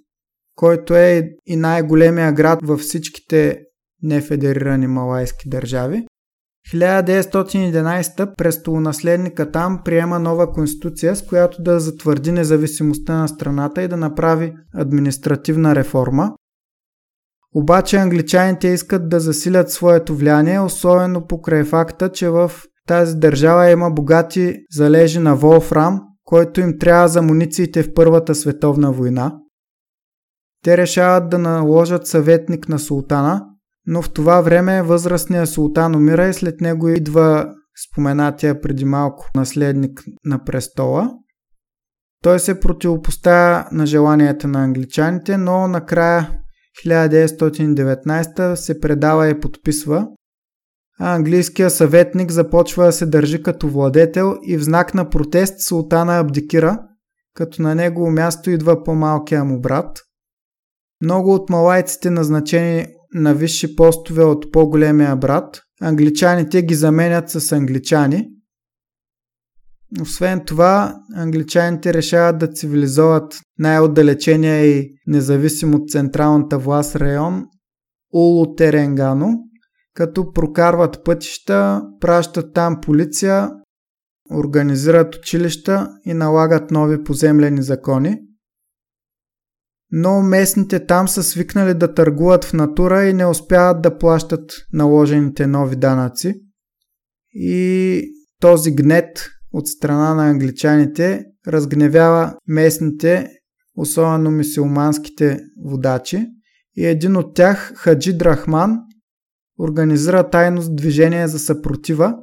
[0.54, 3.60] който е и най-големия град във всичките
[4.02, 6.06] нефедерирани малайски държави.
[6.72, 13.96] 1911 престолонаследника там приема нова конституция, с която да затвърди независимостта на страната и да
[13.96, 16.32] направи административна реформа.
[17.54, 22.52] Обаче англичаните искат да засилят своето влияние, особено покрай факта, че в
[22.88, 28.92] тази държава има богати залежи на Волфрам, който им трябва за мунициите в Първата световна
[28.92, 29.32] война.
[30.64, 33.46] Те решават да наложат съветник на султана,
[33.86, 37.54] но в това време възрастният султан умира и след него идва
[37.86, 41.10] споменатия преди малко наследник на престола.
[42.22, 46.30] Той се противопоставя на желанията на англичаните, но накрая
[46.86, 50.08] 1919 се предава и подписва,
[51.00, 56.18] а английският съветник започва да се държи като владетел и в знак на протест султана
[56.18, 56.78] абдикира,
[57.34, 60.00] като на негово място идва по-малкия му брат.
[61.02, 68.28] Много от малайците назначени на висши постове от по-големия брат, англичаните ги заменят с англичани.
[70.00, 77.44] Освен това, англичаните решават да цивилизоват най-отдалечения и независим от централната власт район
[78.12, 79.38] Улу Теренгано,
[79.94, 83.50] като прокарват пътища, пращат там полиция,
[84.34, 88.18] организират училища и налагат нови поземлени закони
[89.96, 95.46] но местните там са свикнали да търгуват в натура и не успяват да плащат наложените
[95.46, 96.34] нови данъци.
[97.32, 98.00] И
[98.40, 103.28] този гнет от страна на англичаните разгневява местните,
[103.76, 106.26] особено мисиоманските водачи.
[106.76, 108.78] И един от тях, Хаджи Драхман,
[109.58, 112.14] организира тайно движение за съпротива,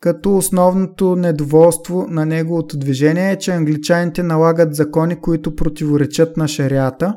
[0.00, 7.14] като основното недоволство на неговото движение е, че англичаните налагат закони, които противоречат на шарията.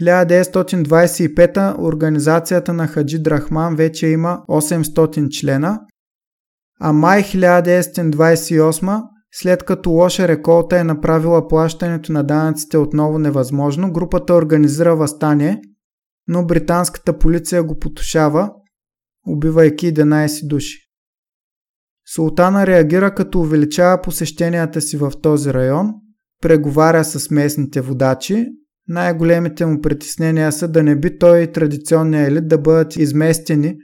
[0.00, 5.80] 1925 организацията на Хаджи Драхман вече има 800 члена,
[6.80, 9.02] а май 1928
[9.32, 15.60] след като лоша реколта е направила плащането на данъците отново невъзможно, групата организира възстание,
[16.28, 18.52] но британската полиция го потушава,
[19.26, 20.89] убивайки 11 души.
[22.14, 25.92] Султана реагира като увеличава посещенията си в този район,
[26.42, 28.46] преговаря с местните водачи.
[28.88, 33.76] Най-големите му притеснения са да не би той и традиционния елит да бъдат изместени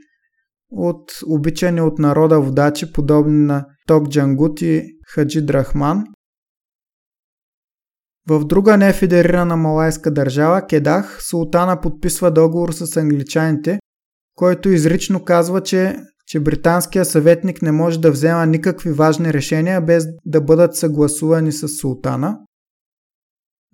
[0.71, 6.05] от обичани от народа водачи, подобни на Ток Джангут и Хаджи Драхман.
[8.29, 13.79] В друга нефедерирана малайска държава, Кедах, султана подписва договор с англичаните,
[14.35, 20.07] който изрично казва, че че британския съветник не може да взема никакви важни решения без
[20.25, 22.39] да бъдат съгласувани с султана.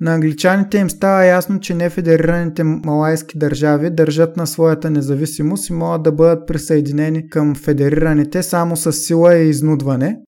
[0.01, 6.03] На англичаните им става ясно, че нефедерираните малайски държави държат на своята независимост и могат
[6.03, 10.19] да бъдат присъединени към федерираните само с сила и изнудване.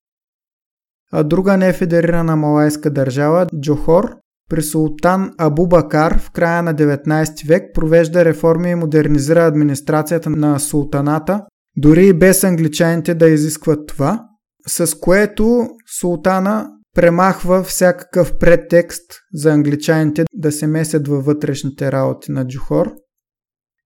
[1.12, 4.10] А друга нефедерирана малайска държава, Джохор,
[4.50, 10.58] при султан Абу Бакар в края на 19 век провежда реформи и модернизира администрацията на
[10.58, 11.44] султаната,
[11.76, 14.28] дори и без англичаните да изискват това,
[14.66, 15.68] с което
[16.00, 22.92] султана премахва всякакъв претекст за англичаните да се месят във вътрешните работи на Джухор,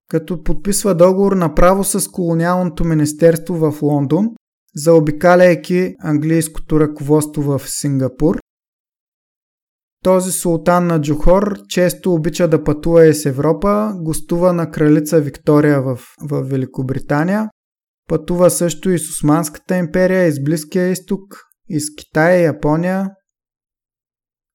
[0.08, 4.26] като подписва договор направо с колониалното министерство в Лондон,
[4.74, 8.38] заобикаляйки английското ръководство в Сингапур.
[10.04, 15.82] Този султан на Джухор често обича да пътува и с Европа, гостува на кралица Виктория
[15.82, 17.48] в, в Великобритания,
[18.09, 23.11] Пътува също и с Османската империя, и с Близкия изток, и с Китай, и Япония.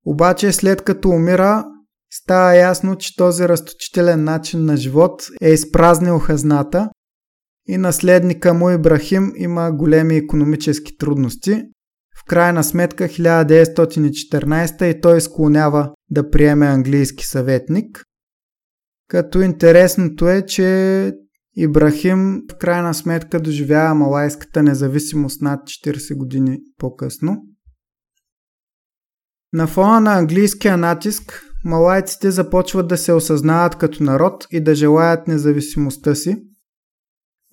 [0.06, 1.66] Обаче след като умира,
[2.12, 6.90] става ясно, че този разточителен начин на живот е изпразнил хазната
[7.68, 11.64] и наследника му Ибрахим има големи економически трудности,
[12.20, 18.04] В крайна сметка 1914 и той склонява да приеме английски съветник.
[19.08, 21.12] Като интересното е, че
[21.58, 27.38] Ибрахим в крайна сметка доживява малайската независимост над 40 години по-късно.
[29.54, 35.28] На фона на английския натиск, малайците започват да се осъзнават като народ и да желаят
[35.28, 36.44] независимостта си.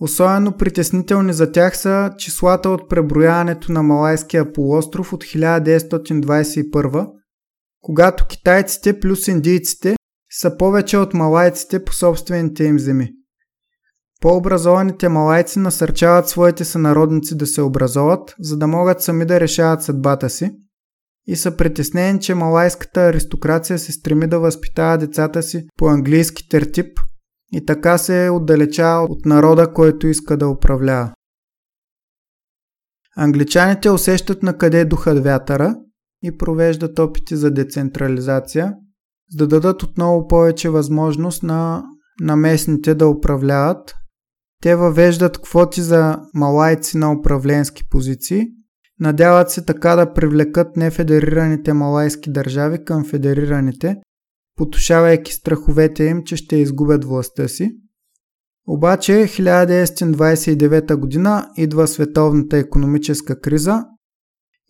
[0.01, 7.11] Особено притеснителни за тях са числата от преброяването на Малайския полуостров от 1921,
[7.80, 9.96] когато китайците плюс индийците
[10.30, 13.19] са повече от малайците по собствените им земи.
[14.20, 20.30] По-образованите малайци насърчават своите сънародници да се образоват, за да могат сами да решават съдбата
[20.30, 20.50] си
[21.26, 26.98] и са притеснени, че малайската аристокрация се стреми да възпитава децата си по английски тертип
[27.52, 31.12] и така се отдалечава от народа, който иска да управлява.
[33.16, 35.76] Англичаните усещат на къде духат вятъра
[36.22, 38.74] и провеждат опити за децентрализация,
[39.30, 41.84] за да дадат отново повече възможност на,
[42.20, 43.94] на местните да управляват.
[44.62, 48.46] Те въвеждат квоти за малайци на управленски позиции,
[49.00, 53.96] надяват се така да привлекат нефедерираните малайски държави към федерираните,
[54.56, 57.70] потушавайки страховете им, че ще изгубят властта си.
[58.68, 63.84] Обаче 1929 година идва световната економическа криза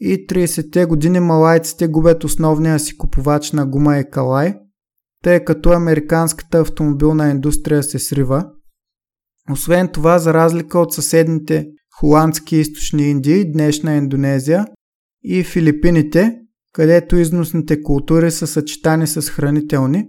[0.00, 4.54] и 30-те години малайците губят основния си купувач на гума и калай,
[5.24, 8.50] тъй като американската автомобилна индустрия се срива.
[9.52, 11.66] Освен това, за разлика от съседните
[12.00, 14.66] холандски източни Индии, днешна Индонезия
[15.22, 16.36] и Филипините,
[16.72, 20.06] където износните култури са съчетани с хранителни,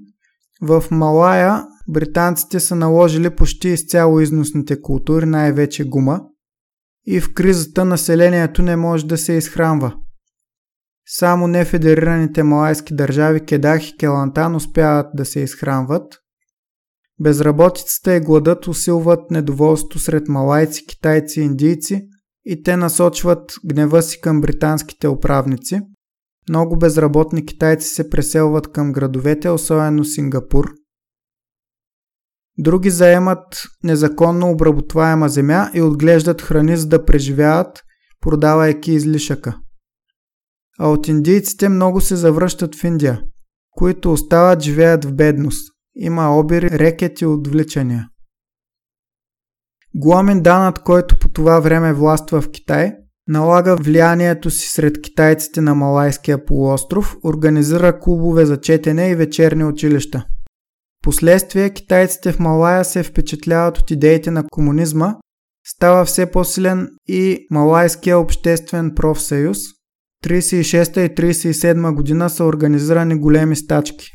[0.61, 6.21] в Малая британците са наложили почти изцяло износните култури, най-вече гума,
[7.07, 9.95] и в кризата населението не може да се изхранва.
[11.07, 16.20] Само нефедерираните малайски държави Кедах и Келантан успяват да се изхранват.
[17.21, 22.07] Безработицата и гладът усилват недоволство сред малайци, китайци и индийци
[22.45, 25.81] и те насочват гнева си към британските управници.
[26.49, 30.73] Много безработни китайци се преселват към градовете, особено Сингапур–
[32.57, 37.83] Други заемат незаконно обработваема земя и отглеждат храни за да преживяват,
[38.21, 39.57] продавайки излишъка.
[40.79, 43.21] А от индийците много се завръщат в Индия,
[43.71, 45.70] които остават живеят в бедност.
[45.95, 48.07] Има обири, рекети отвличания.
[49.95, 52.93] Гломен данът, който по това време властва в Китай,
[53.27, 60.25] налага влиянието си сред китайците на Малайския полуостров, организира клубове за четене и вечерни училища.
[61.03, 65.15] Последствие китайците в Малая се впечатляват от идеите на комунизма,
[65.67, 69.57] става все по-силен и Малайския обществен профсъюз.
[70.25, 74.07] 36 и 37 година са организирани големи стачки.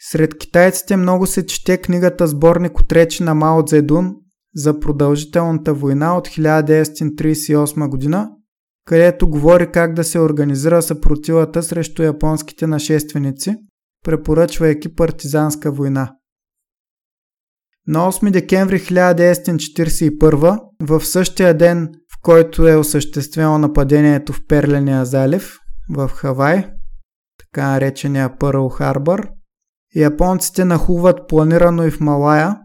[0.00, 4.14] Сред китайците много се чете книгата сборник от речи на Мао Цзедун
[4.54, 8.30] за продължителната война от 1938 година,
[8.84, 13.56] където говори как да се организира съпротивата срещу японските нашественици–
[14.04, 16.12] препоръчвайки партизанска война.
[17.86, 25.58] На 8 декември 1941, в същия ден, в който е осъществено нападението в Перления залив,
[25.90, 26.68] в Хавай,
[27.38, 29.28] така наречения Пърл Харбър,
[29.96, 32.58] японците нахуват планирано и в Малая.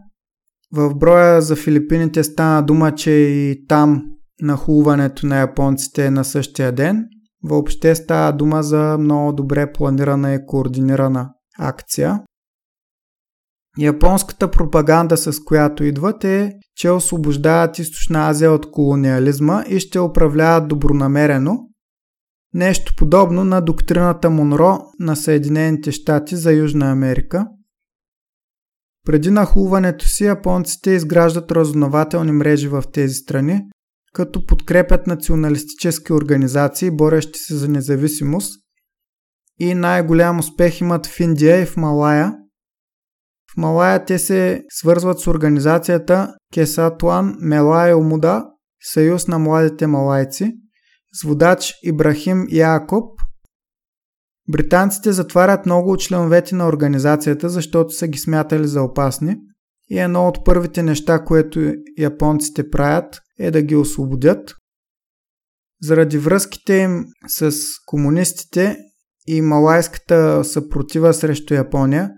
[0.72, 4.02] В броя за Филипините стана дума, че и там
[4.40, 7.04] нахуването на японците е на същия ден–
[7.44, 12.22] Въобще става дума за много добре планирана и координирана акция.
[13.78, 20.68] Японската пропаганда, с която идват е, че освобождават Източна Азия от колониализма и ще управляват
[20.68, 21.58] добронамерено.
[22.54, 27.46] Нещо подобно на доктрината Монро на Съединените щати за Южна Америка.
[29.06, 33.60] Преди нахлуването си японците изграждат разузнавателни мрежи в тези страни,
[34.12, 38.62] като подкрепят националистически организации, борещи се за независимост
[39.60, 42.34] и най-голям успех имат в Индия и в Малая.
[43.52, 48.44] В Малая те се свързват с организацията Кесатуан Мелай Омуда,
[48.92, 50.52] Съюз на младите малайци,
[51.14, 53.20] с водач Ибрахим Якоб.
[54.52, 59.36] Британците затварят много от членовете на организацията, защото са ги смятали за опасни–
[59.92, 64.54] и едно от първите неща, което японците правят, е да ги освободят.
[65.82, 67.52] Заради връзките им с
[67.86, 68.76] комунистите
[69.26, 72.10] и малайската съпротива срещу Япония,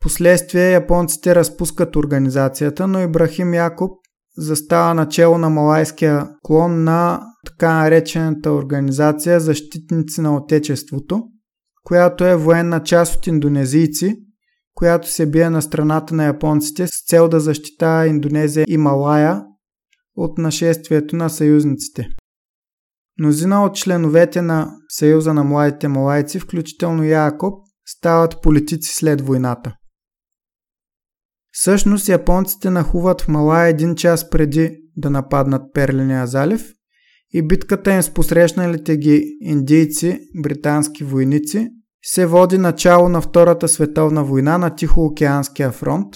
[0.00, 3.90] последствие японците разпускат организацията, но Ибрахим Якоб
[4.38, 11.22] застава начало на малайския клон на така наречената организация Защитници на Отечеството,
[11.84, 14.16] която е военна част от индонезийци,
[14.74, 19.44] която се бие на страната на японците с цел да защитава Индонезия и Малая
[20.16, 22.08] от нашествието на съюзниците.
[23.18, 27.54] Мнозина от членовете на Съюза на младите малайци, включително Якоб,
[27.86, 29.74] стават политици след войната.
[31.52, 36.72] Всъщност японците нахуват в Малая един час преди да нападнат Перлиния залив
[37.32, 41.68] и битката им с посрещналите ги индийци, британски войници,
[42.04, 46.14] се води начало на Втората световна война на Тихоокеанския фронт.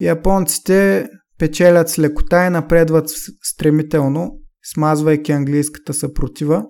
[0.00, 1.08] Японците
[1.38, 3.10] печелят с лекота и напредват
[3.42, 4.30] стремително,
[4.72, 6.64] смазвайки английската съпротива.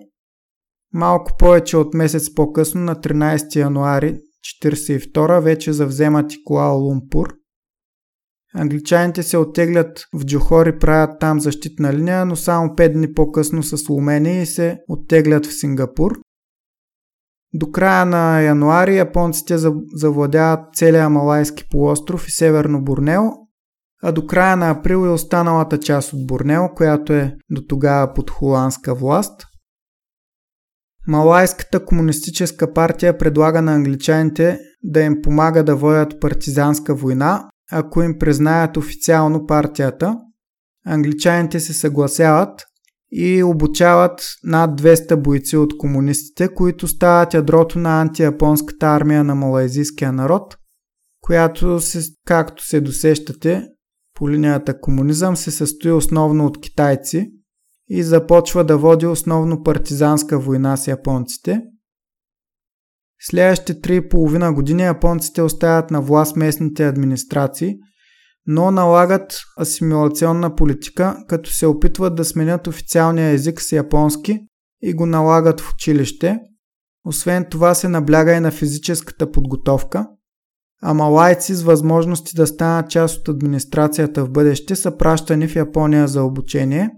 [0.93, 4.19] Малко повече от месец по-късно, на 13 януари
[4.63, 7.38] 1942, вече завземат и Куала Лумпур.
[8.55, 13.63] Англичаните се оттеглят в Джохор и правят там защитна линия, но само 5 дни по-късно
[13.63, 16.19] са сломени и се оттеглят в Сингапур.
[17.53, 19.57] До края на януари японците
[19.93, 23.23] завладяват целия Малайски полуостров и Северно Борнео,
[24.03, 28.31] а до края на април е останалата част от Борнео, която е до тогава под
[28.31, 29.45] холандска власт.
[31.07, 38.19] Малайската комунистическа партия предлага на англичаните да им помага да водят партизанска война, ако им
[38.19, 40.17] признаят официално партията.
[40.85, 42.65] Англичаните се съгласяват
[43.11, 50.11] и обучават над 200 бойци от комунистите, които стават ядрото на антияпонската армия на малайзийския
[50.11, 50.57] народ,
[51.21, 53.67] която, се, както се досещате,
[54.13, 57.31] по линията комунизъм се състои основно от китайци
[57.89, 61.61] и започва да води основно партизанска война с японците.
[63.21, 67.75] Следващите 3,5 години японците оставят на власт местните администрации–
[68.51, 74.39] но налагат асимилационна политика, като се опитват да сменят официалния език с японски
[74.81, 76.39] и го налагат в училище.
[77.05, 80.07] Освен това се набляга и на физическата подготовка,
[80.81, 86.07] а малайци с възможности да станат част от администрацията в бъдеще са пращани в Япония
[86.07, 86.89] за обучение.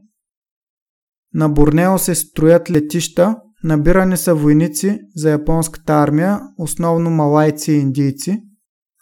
[1.34, 8.42] На Борнео се строят летища, набирани са войници за японската армия, основно малайци и индийци.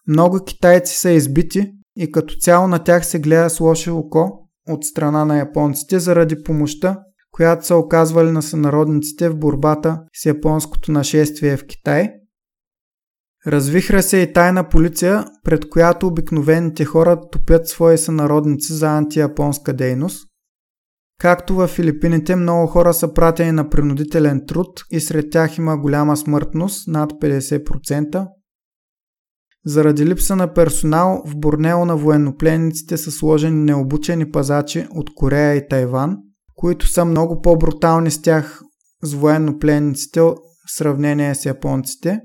[0.07, 4.83] Много китайци са избити, и като цяло на тях се гледа с лошо око от
[4.83, 6.99] страна на японците заради помощта,
[7.31, 12.09] която са оказвали на сънародниците в борбата с японското нашествие в Китай.
[13.47, 20.28] Развихра се и тайна полиция, пред която обикновените хора топят свои сънародници за антияпонска дейност.
[21.19, 26.17] Както в Филипините много хора са пратени на принудителен труд и сред тях има голяма
[26.17, 28.27] смъртност, над 50%,
[29.65, 35.67] заради липса на персонал в Борнео на военнопленниците са сложени необучени пазачи от Корея и
[35.67, 36.17] Тайван,
[36.55, 38.61] които са много по-брутални с тях
[39.03, 40.35] с военнопленниците в
[40.67, 42.19] сравнение с японците.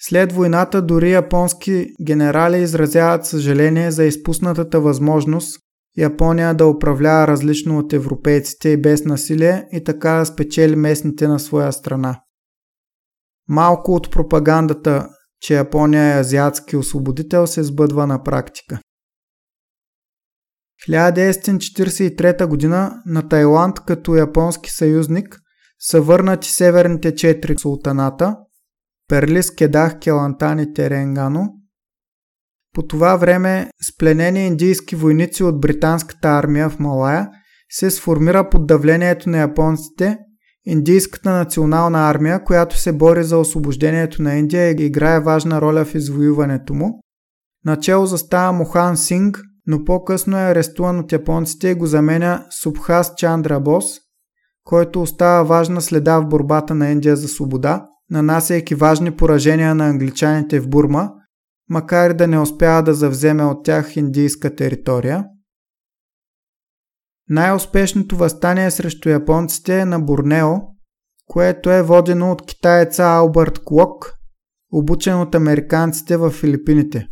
[0.00, 5.60] След войната дори японски генерали изразяват съжаление за изпуснатата възможност
[5.98, 11.38] Япония да управлява различно от европейците и без насилие и така да спечели местните на
[11.40, 12.20] своя страна.
[13.48, 15.08] Малко от пропагандата
[15.40, 18.80] че Япония е азиатски освободител, се сбъдва на практика.
[20.88, 22.92] 1943 г.
[23.06, 25.38] на Тайланд като японски съюзник
[25.80, 28.36] са върнати северните четири султаната
[29.08, 31.57] Перлис, Кедах, Келантан и Теренгано.
[32.78, 37.28] По това време спленени индийски войници от британската армия в Малая
[37.70, 40.18] се сформира под давлението на японците
[40.66, 45.94] Индийската национална армия, която се бори за освобождението на Индия и играе важна роля в
[45.94, 47.00] извоюването му.
[47.64, 53.60] Начало застава Мохан Синг, но по-късно е арестуван от японците и го заменя Субхас Чандра
[53.60, 53.86] Бос,
[54.64, 60.60] който остава важна следа в борбата на Индия за свобода, нанасяйки важни поражения на англичаните
[60.60, 61.10] в Бурма,
[61.68, 65.24] макар и да не успява да завземе от тях индийска територия.
[67.28, 70.54] Най-успешното възстание срещу японците е на Борнео,
[71.26, 74.14] което е водено от китаеца Албърт Клок,
[74.72, 77.08] обучен от американците в Филипините.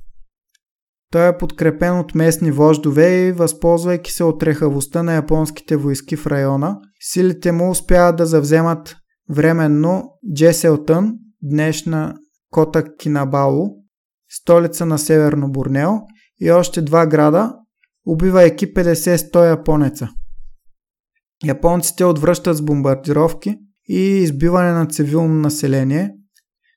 [1.12, 6.26] Той е подкрепен от местни вождове и, възползвайки се от рехавостта на японските войски в
[6.26, 8.96] района, силите му успяват да завземат
[9.30, 10.04] временно
[10.34, 12.14] Джеселтън, днешна
[12.50, 13.85] Кота Кинабало,
[14.36, 15.92] столица на Северно Борнео,
[16.40, 17.54] и още два града,
[18.06, 20.08] убивайки 50-100 японеца.
[21.44, 23.56] Японците отвръщат с бомбардировки
[23.88, 26.10] и избиване на цивилно население,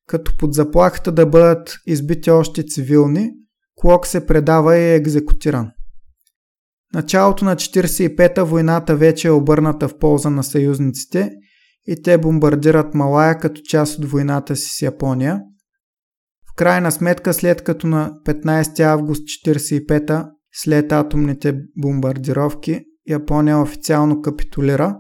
[0.08, 3.30] като под заплахата да бъдат избити още цивилни,
[3.76, 5.72] Клок се предава и е екзекутиран.
[6.94, 11.32] Началото на 45-та войната вече е обърната в полза на съюзниците
[11.88, 15.42] и те бомбардират Малая като част от войната си с Япония.
[16.60, 24.98] Крайна сметка, след като на 15 август 45-та, след атомните бомбардировки, Япония официално капитулира,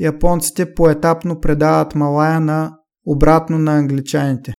[0.00, 4.54] японците поетапно предават Малая на обратно на англичаните.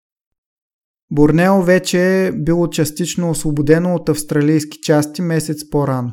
[1.10, 6.12] Борнео вече е било частично освободено от австралийски части месец по-рано.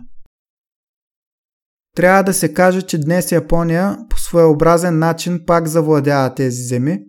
[1.96, 7.00] Трябва да се каже, че днес Япония по своеобразен начин пак завладява тези земи.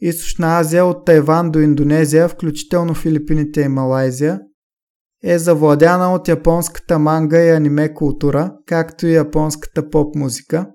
[0.00, 4.40] Източна Азия от Тайван до Индонезия, включително Филипините и Малайзия,
[5.24, 10.70] е завладяна от японската манга и аниме култура, както и японската поп музика.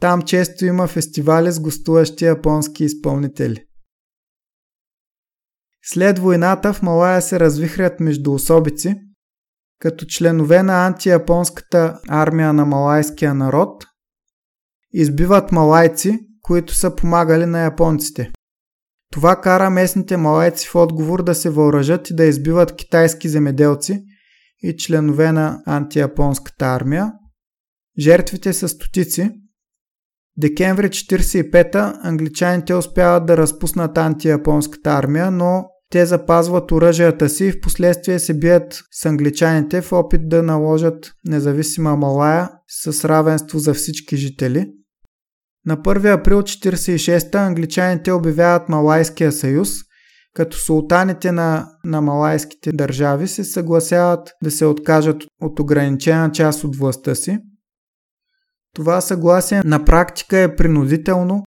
[0.00, 3.64] Там често има фестивали с гостуващи японски изпълнители.
[5.82, 8.94] След войната в Малая се развихрят между особици,
[9.78, 13.86] като членове на антияпонската армия на малайския народ
[14.92, 18.30] избиват малайци, които са помагали на японците.
[19.12, 24.02] Това кара местните малайци в отговор да се въоръжат и да избиват китайски земеделци
[24.62, 27.12] и членове на антияпонската армия.
[27.98, 29.30] Жертвите са стотици.
[30.36, 37.60] Декември 1945 англичаните успяват да разпуснат антияпонската армия, но те запазват оръжията си и в
[37.60, 44.16] последствие се бият с англичаните в опит да наложат независима Малая с равенство за всички
[44.16, 44.72] жители.
[45.66, 49.70] На 1 април 1946 англичаните обявяват Малайския съюз,
[50.34, 56.76] като султаните на, на малайските държави се съгласяват да се откажат от ограничена част от
[56.76, 57.38] властта си.
[58.74, 61.44] Това съгласие на практика е принудително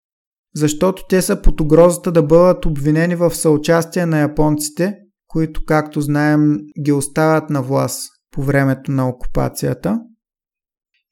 [0.55, 4.97] защото те са под угрозата да бъдат обвинени в съучастие на японците,
[5.29, 10.01] които, както знаем, ги оставят на власт по времето на окупацията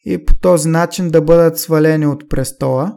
[0.04, 2.96] и по този начин да бъдат свалени от престола.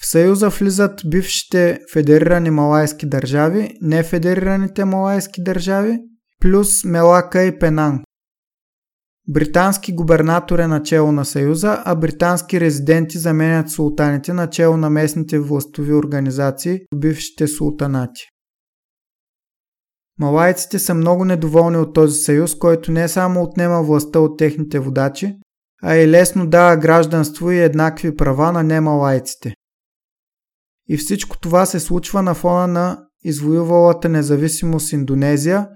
[0.00, 5.98] В Съюза влизат бившите федерирани малайски държави, нефедерираните малайски държави,
[6.40, 8.02] плюс Мелака и Пенанг.
[9.28, 15.94] Британски губернатор е начало на Съюза, а британски резиденти заменят султаните начало на местните властови
[15.94, 18.31] организации в бившите султанати.
[20.18, 25.36] Малайците са много недоволни от този съюз, който не само отнема властта от техните водачи,
[25.82, 29.54] а и лесно дава гражданство и еднакви права на немалайците.
[30.88, 35.68] И всичко това се случва на фона на извоювалата независимост Индонезия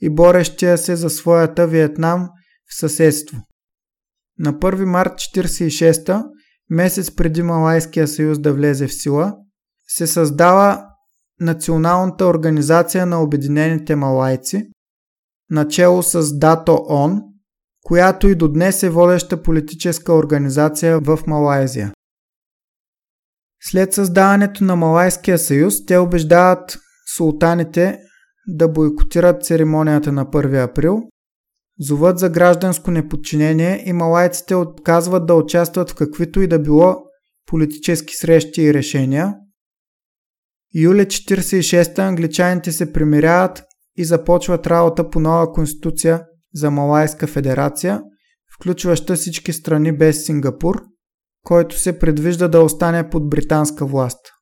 [0.00, 2.28] и борещия се за своята Виетнам–
[2.68, 3.36] в съседство.
[4.38, 6.24] На 1 март 1946,
[6.70, 9.36] месец преди Малайския съюз да влезе в сила,
[9.88, 10.86] се създава
[11.40, 14.70] Националната организация на Обединените малайци,
[15.50, 17.22] начало с Дато ОН,
[17.82, 21.92] която и до днес е водеща политическа организация в Малайзия.
[23.62, 26.78] След създаването на Малайския съюз, те убеждават
[27.16, 27.98] султаните
[28.48, 31.02] да бойкотират церемонията на 1 април
[31.80, 36.96] зоват за гражданско неподчинение и малайците отказват да участват в каквито и да било
[37.46, 39.34] политически срещи и решения.
[40.74, 43.62] Юли 46 англичаните се примиряват
[43.96, 48.02] и започват работа по нова конституция за Малайска федерация,
[48.56, 50.82] включваща всички страни без Сингапур,
[51.44, 54.33] който се предвижда да остане под британска власт.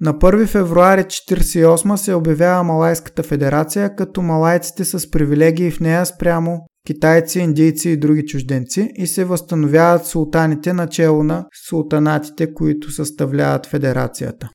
[0.00, 6.66] На 1 февруари 1948 се обявява Малайската федерация, като малайците с привилегии в нея спрямо
[6.86, 14.50] китайци, индийци и други чужденци и се възстановяват султаните начало на султанатите, които съставляват федерацията.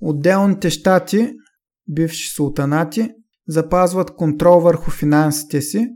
[0.00, 1.32] Отделните щати,
[1.88, 3.10] бивши султанати,
[3.48, 5.88] запазват контрол върху финансите си,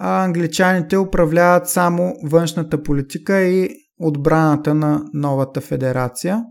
[0.00, 6.44] а англичаните управляват само външната политика и отбраната на новата федерация.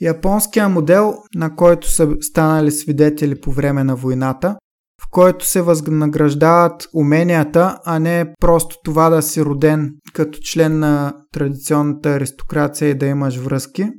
[0.00, 4.56] Японския модел, на който са станали свидетели по време на войната,
[5.02, 11.14] в който се възнаграждават уменията, а не просто това да си роден като член на
[11.32, 13.90] традиционната аристокрация и да имаш връзки,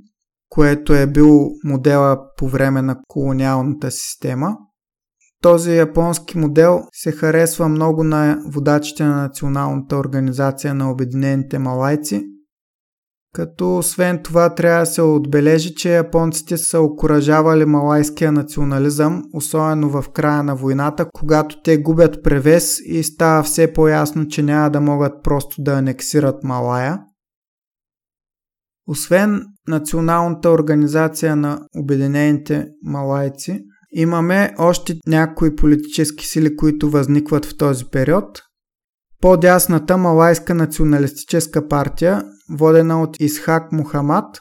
[0.49, 4.57] което е бил модела по време на колониалната система–
[5.45, 12.25] този японски модел се харесва много на водачите на Националната организация на Обединените малайци,
[13.33, 20.05] като освен това трябва да се отбележи, че японците са окоръжавали малайския национализъм, особено в
[20.13, 25.13] края на войната, когато те губят превес и става все по-ясно, че няма да могат
[25.23, 26.99] просто да анексират Малая.
[28.87, 33.65] Освен Националната организация на Обединените малайци,
[33.95, 38.41] имаме още някои политически сили, които възникват в този период.
[39.21, 44.39] По-дясната Малайска националистическа партия, водена от Исхак Мухамад,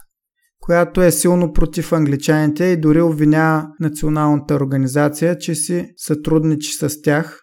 [0.61, 7.41] която е силно против англичаните и дори обвинява националната организация, че си сътрудничи с тях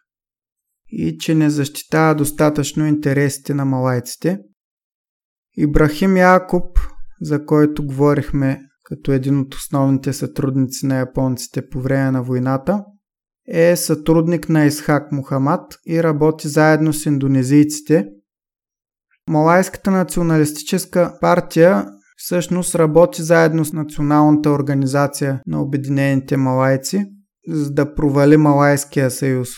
[0.88, 4.40] и че не защитава достатъчно интересите на малайците.
[5.58, 6.80] Ибрахим Якуб,
[7.22, 8.60] за който говорихме
[8.92, 12.84] като един от основните сътрудници на японците по време на войната,
[13.48, 18.06] е сътрудник на Исхак Мухамад и работи заедно с индонезийците.
[19.30, 21.86] Малайската националистическа партия
[22.18, 27.06] всъщност работи заедно с Националната организация на Обединените малайци,
[27.48, 29.50] за да провали Малайския съюз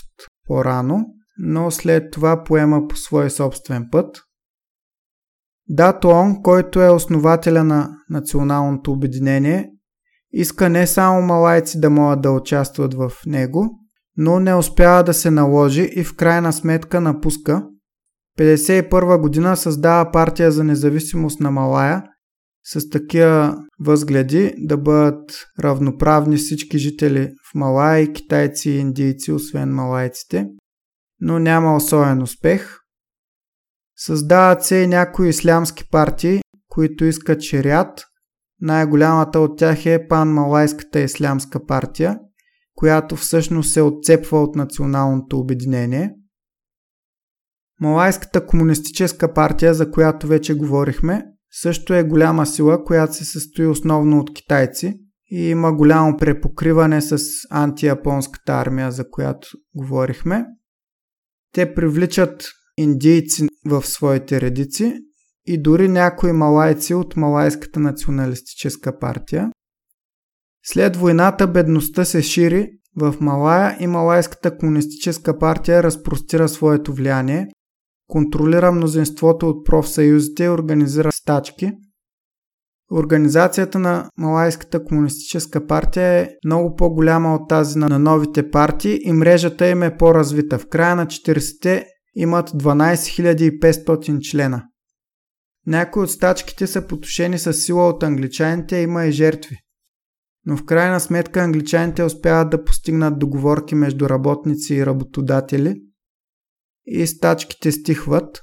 [0.48, 1.06] по-рано,
[1.38, 4.22] но след това поема по свой собствен път.
[5.70, 9.70] Датуон, който е основателя на Националното обединение,
[10.32, 13.80] иска не само малайци да могат да участват в него,
[14.18, 17.64] но не успява да се наложи и в крайна сметка напуска.
[18.39, 22.03] 1951 година създава партия за независимост на Малая
[22.66, 30.47] с такива възгледи да бъдат равноправни всички жители в Малая, китайци и индийци, освен малайците,
[31.20, 32.83] но няма особен успех.
[33.98, 38.06] Създават се и някои ислямски партии, които искат шириат.
[38.62, 42.20] Най-голямата от тях е Пан-Малайската ислямска партия,
[42.76, 46.16] която всъщност се отцепва от националното обединение.
[47.82, 54.20] Малайската комунистическа партия, за която вече говорихме, също е голяма сила, която се състои основно
[54.20, 55.00] от китайци
[55.32, 57.18] и има голямо препокриване с
[57.50, 60.46] антияпонската армия, за която говорихме.
[61.54, 62.46] Те привличат
[62.78, 64.94] индийци в своите редици
[65.46, 69.52] и дори някои малайци от Малайската националистическа партия.
[70.66, 77.48] След войната бедността се шири в Малая и Малайската комунистическа партия разпростира своето влияние,
[78.08, 81.72] контролира мнозинството от профсъюзите и организира стачки.
[82.92, 89.68] Организацията на Малайската комунистическа партия е много по-голяма от тази на новите партии и мрежата
[89.68, 90.60] им е по-развита.
[90.60, 94.64] В края на 40-те имат 12 500 члена.
[95.68, 99.57] Някои от стачките са потушени с сила от англичаните, има и жертви.
[100.45, 105.82] Но в крайна сметка англичаните успяват да постигнат договорки между работници и работодатели
[106.86, 108.41] и стачките стихват.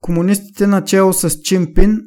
[0.00, 2.00] Комунистите начало с Чимпин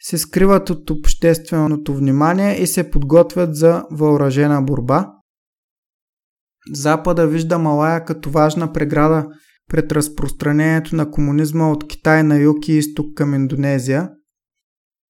[0.00, 5.17] се скриват от общественото внимание и се подготвят за въоръжена борба.
[6.72, 9.26] Запада вижда Малая като важна преграда
[9.68, 14.10] пред разпространението на комунизма от Китай на юг и изток към Индонезия,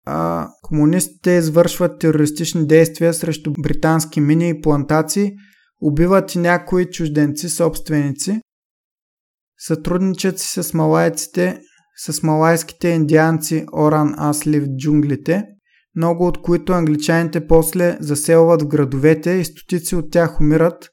[0.06, 5.32] а комунистите извършват терористични действия срещу британски мини и плантации,
[5.82, 8.40] убиват и някои чужденци собственици,
[9.59, 11.61] сътрудничат си с малайците,
[12.06, 15.44] с малайските индианци Оран Асли в джунглите,
[15.96, 20.88] много от които англичаните после заселват в градовете и стотици от тях умират,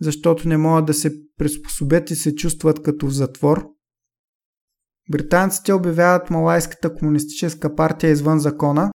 [0.00, 3.68] защото не могат да се приспособят и се чувстват като в затвор.
[5.10, 8.90] Британците обявяват Малайската комунистическа партия извън закона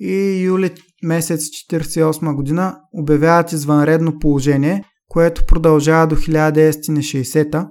[0.00, 7.68] и юли месец 1948 година обявяват извънредно положение, което продължава до 1960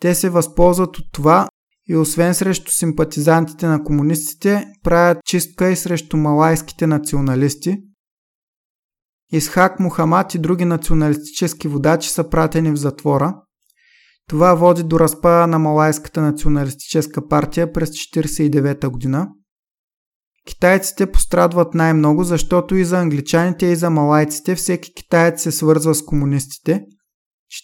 [0.00, 1.48] Те се възползват от това
[1.88, 7.76] и освен срещу симпатизантите на комунистите, правят чистка и срещу малайските националисти,
[9.32, 13.34] Исхак Мухамад и други националистически водачи са пратени в затвора.
[14.28, 19.28] Това води до разпада на Малайската националистическа партия през 1949 година.
[20.46, 26.04] Китайците пострадват най-много, защото и за англичаните и за малайците всеки китаец се свързва с
[26.04, 26.84] комунистите.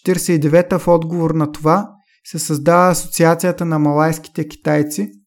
[0.07, 1.89] 1949 в отговор на това
[2.25, 5.11] се създава Асоциацията на малайските китайци–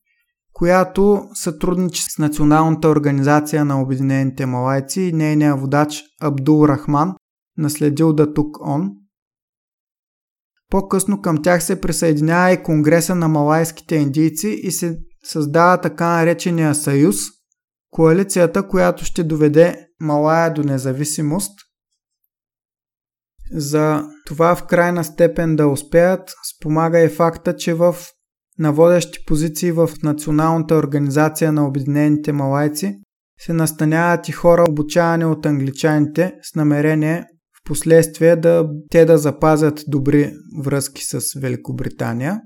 [0.57, 7.15] която сътрудничи с Националната организация на Обединените малайци и нейния водач Абдул Рахман,
[7.59, 8.91] наследил да тук он.
[10.71, 16.75] По-късно към тях се присъединява и Конгреса на малайските индийци и се създава така наречения
[16.75, 17.17] съюз,
[17.91, 21.61] коалицията, която ще доведе Малая до независимост.
[23.53, 27.97] За това в крайна степен да успеят, спомага и факта, че в
[28.59, 32.97] на водещи позиции в Националната организация на Обединените малайци
[33.41, 39.85] се настаняват и хора обучавани от англичаните с намерение в последствие да те да запазят
[39.89, 40.33] добри
[40.65, 42.41] връзки с Великобритания.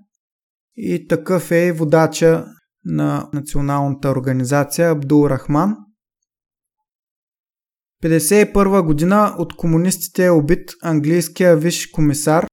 [0.77, 2.47] И такъв е и водача
[2.85, 5.77] на Националната организация Абдул Рахман.
[8.05, 12.47] 1951 година от комунистите е убит английския висш комисар,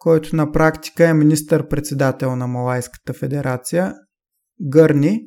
[0.00, 3.94] който на практика е министър-председател на Малайската федерация,
[4.60, 5.20] Гърни,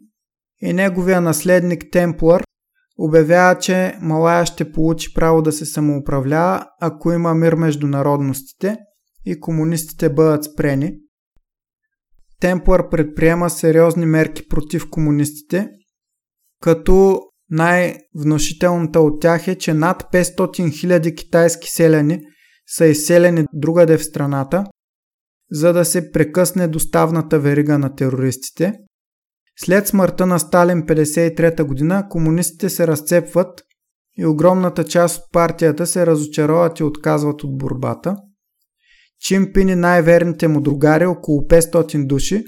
[0.61, 2.43] и неговия наследник Темплър
[2.97, 8.77] обявява, че Малая ще получи право да се самоуправлява, ако има мир между народностите
[9.25, 10.93] и комунистите бъдат спрени.
[12.39, 15.69] Темплър предприема сериозни мерки против комунистите,
[16.61, 22.19] като най-внушителната от тях е, че над 500 000 китайски селяни
[22.67, 24.65] са изселени другаде в страната,
[25.51, 28.73] за да се прекъсне доставната верига на терористите.
[29.59, 33.61] След смъртта на Сталин 1953 година комунистите се разцепват
[34.17, 38.15] и огромната част от партията се разочароват и отказват от борбата.
[39.19, 42.43] Чимпин и най-верните му другари, около 500 души,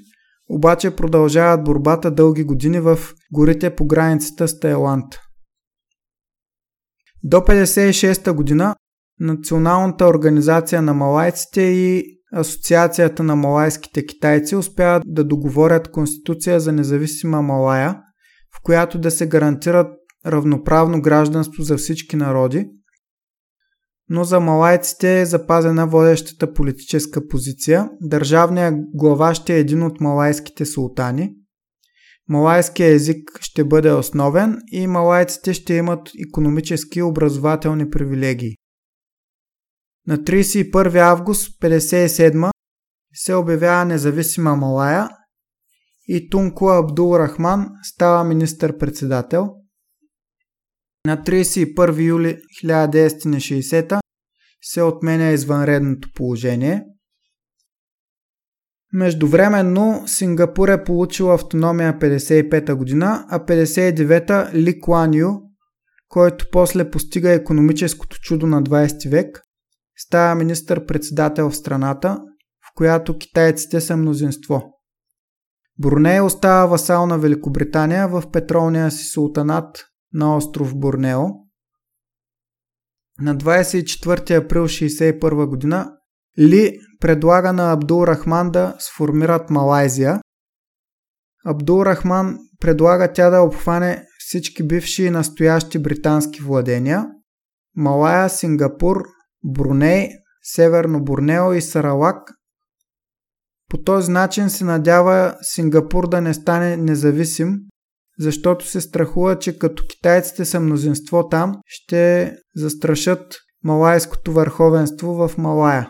[0.50, 3.00] обаче продължават борбата дълги години в
[3.32, 5.06] горите по границата с Тайланд.
[7.24, 8.76] До 1956 година
[9.20, 17.42] Националната организация на малайците и Асоциацията на малайските китайци успяват да договорят конституция за независима
[17.42, 18.02] Малая,
[18.58, 19.88] в която да се гарантират
[20.26, 22.68] равноправно гражданство за всички народи,
[24.10, 27.90] но за малайците е запазена водещата политическа позиция.
[28.02, 31.34] Държавният глава ще е един от малайските султани.
[32.30, 38.56] Малайският език ще бъде основен и малайците ще имат економически и образователни привилегии.
[40.08, 42.50] На 31 август 1957
[43.14, 45.10] се обявява независима Малая
[46.08, 49.56] и Тунко Абдул Рахман става министър-председател.
[51.06, 54.00] На 31 юли 1960
[54.62, 56.86] се отменя извънредното положение.
[58.94, 65.30] Междувременно Сингапур е получил автономия 55-та година, а 59-та Ли Куан Ю,
[66.08, 69.42] който после постига економическото чудо на 20 век,
[69.98, 72.20] става министър-председател в страната,
[72.70, 74.72] в която китайците са мнозинство.
[75.80, 81.22] Бруней остава васал на Великобритания в петролния си султанат на остров Борнео.
[83.20, 85.92] На 24 април 1961 година
[86.40, 90.22] Ли предлага на Абдул Рахман да сформират Малайзия.
[91.46, 97.06] Абдул Рахман предлага тя да обхване всички бивши и настоящи британски владения
[97.76, 99.04] Малая, Сингапур,
[99.46, 100.10] Бруней,
[100.44, 102.34] Северно Борнео и Саралак.
[103.70, 107.56] По този начин се надява Сингапур да не стане независим,
[108.20, 115.90] защото се страхува, че като китайците са мнозинство там, ще застрашат малайското върховенство в Малая.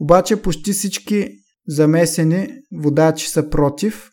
[0.00, 1.28] Обаче почти всички
[1.68, 4.10] замесени водачи са против,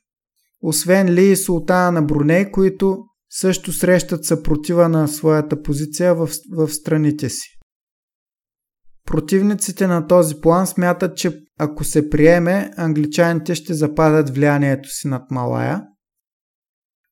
[0.61, 2.97] освен Ли и Султана на Бруней, които
[3.29, 7.58] също срещат съпротива на своята позиция в, в страните си.
[9.05, 15.31] Противниците на този план смятат, че ако се приеме, англичаните ще западат влиянието си над
[15.31, 15.83] Малая.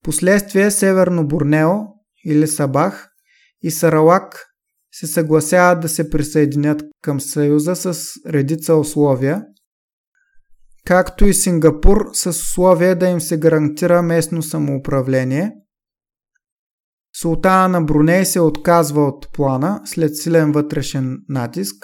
[0.04, 1.72] Последствие Северно Борнео
[2.26, 3.10] или Сабах
[3.62, 4.46] и Саралак
[4.92, 9.46] се съгласяват да се присъединят към Съюза с редица условия,
[10.86, 15.54] както и Сингапур с условие да им се гарантира местно самоуправление.
[17.22, 21.76] Султана на Бруней се отказва от плана след силен вътрешен натиск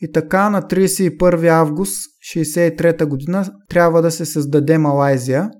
[0.00, 1.96] и така на 31 август
[2.36, 5.50] 1963 година трябва да се създаде Малайзия.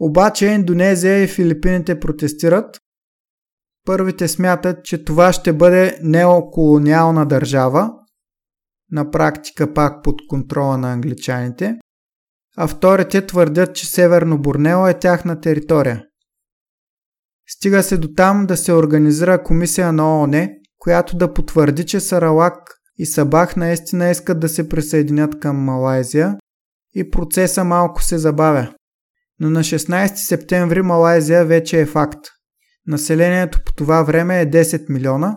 [0.00, 2.80] Обаче Индонезия и Филипините протестират.
[3.86, 7.90] Първите смятат, че това ще бъде неоколониална държава,
[8.92, 11.76] на практика пак под контрола на англичаните,
[12.56, 16.02] а вторите твърдят, че Северно Борнео е тяхна територия.
[17.48, 22.54] Стига се до там да се организира комисия на ООН, която да потвърди, че Саралак
[22.98, 26.36] и Сабах наистина искат да се присъединят към Малайзия
[26.94, 28.74] и процеса малко се забавя.
[29.40, 32.20] Но на 16 септември Малайзия вече е факт.
[32.86, 35.36] Населението по това време е 10 милиона,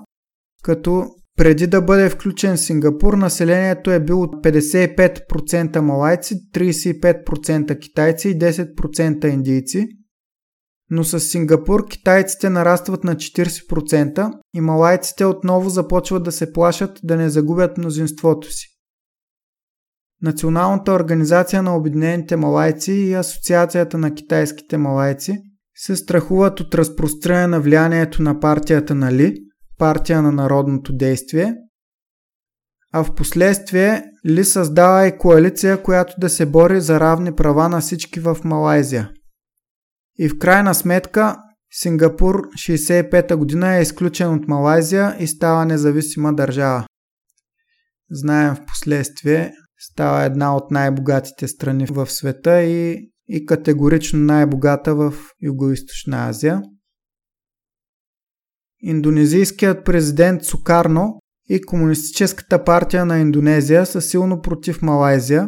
[0.64, 1.06] като
[1.38, 9.88] преди да бъде включен Сингапур, населението е било 55% малайци, 35% китайци и 10% индийци–
[10.90, 17.18] но с Сингапур китайците нарастват на 40% и малайците отново започват да се плашат да
[17.18, 18.68] не загубят мнозинството си.
[20.22, 25.38] Националната организация на Обединените малайци и Асоциацията на китайските малайци
[25.76, 29.36] се страхуват от разпространение на влиянието на партията на Ли,
[29.78, 31.56] партия на народното действие,
[32.94, 37.82] а в последствие Ли създава и коалиция, която да се бори за равни права на
[37.82, 39.12] всички в Малайзия–
[40.18, 41.38] и в крайна сметка
[41.72, 46.86] Сингапур 65-та година е изключен от Малайзия и става независима държава.
[48.12, 55.14] Знаем в последствие, става една от най-богатите страни в света и, и категорично най-богата в
[55.44, 56.62] Юго-Источна Азия.
[58.80, 65.48] Индонезийският президент Сукарно и Комунистическата партия на Индонезия са силно против Малайзия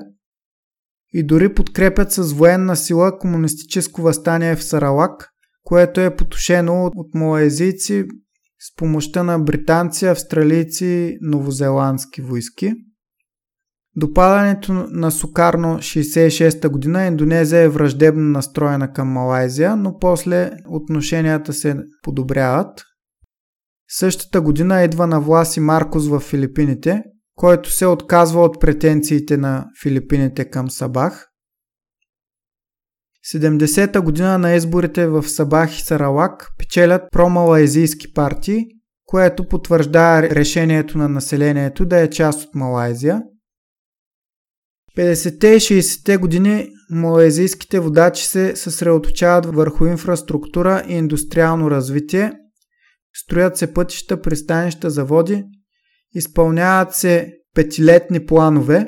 [1.14, 5.30] и дори подкрепят с военна сила комунистическо възстание в Саралак,
[5.64, 8.06] което е потушено от малайзийци
[8.60, 12.74] с помощта на британци, австралийци и новозеландски войски.
[13.96, 21.78] Допадането на Сукарно 66-та година Индонезия е враждебно настроена към Малайзия, но после отношенията се
[22.02, 22.84] подобряват.
[23.88, 27.04] Същата година идва на власт и Маркос в Филипините,
[27.40, 31.28] който се отказва от претенциите на Филипините към Сабах.
[33.34, 38.66] 70-та година на изборите в Сабах и Саралак печелят промалайзийски партии,
[39.06, 43.22] което потвърждава решението на населението да е част от Малайзия.
[44.98, 52.34] 50-те и 60-те години малайзийските водачи се съсредоточават върху инфраструктура и индустриално развитие,
[53.14, 55.46] строят се пътища, пристанища, заводи,
[56.16, 58.88] изпълняват се петилетни планове,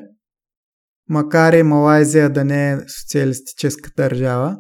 [1.10, 4.58] макар и Малайзия да не е социалистическа държава.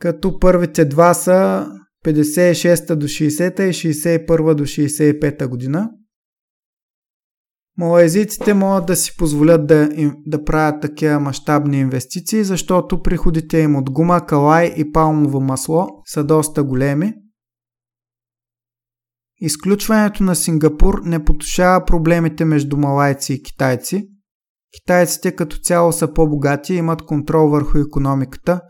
[0.00, 1.66] Като първите два са
[2.04, 5.90] 56 до 60 и 61 до 65 година.
[7.78, 13.76] Малайзийците могат да си позволят да, им, да правят такива мащабни инвестиции, защото приходите им
[13.76, 17.14] от гума, калай и палмово масло са доста големи.
[19.40, 24.08] Изключването на Сингапур не потушава проблемите между малайци и китайци,
[24.74, 28.60] Китайците като цяло са по-богати и имат контрол върху економиката,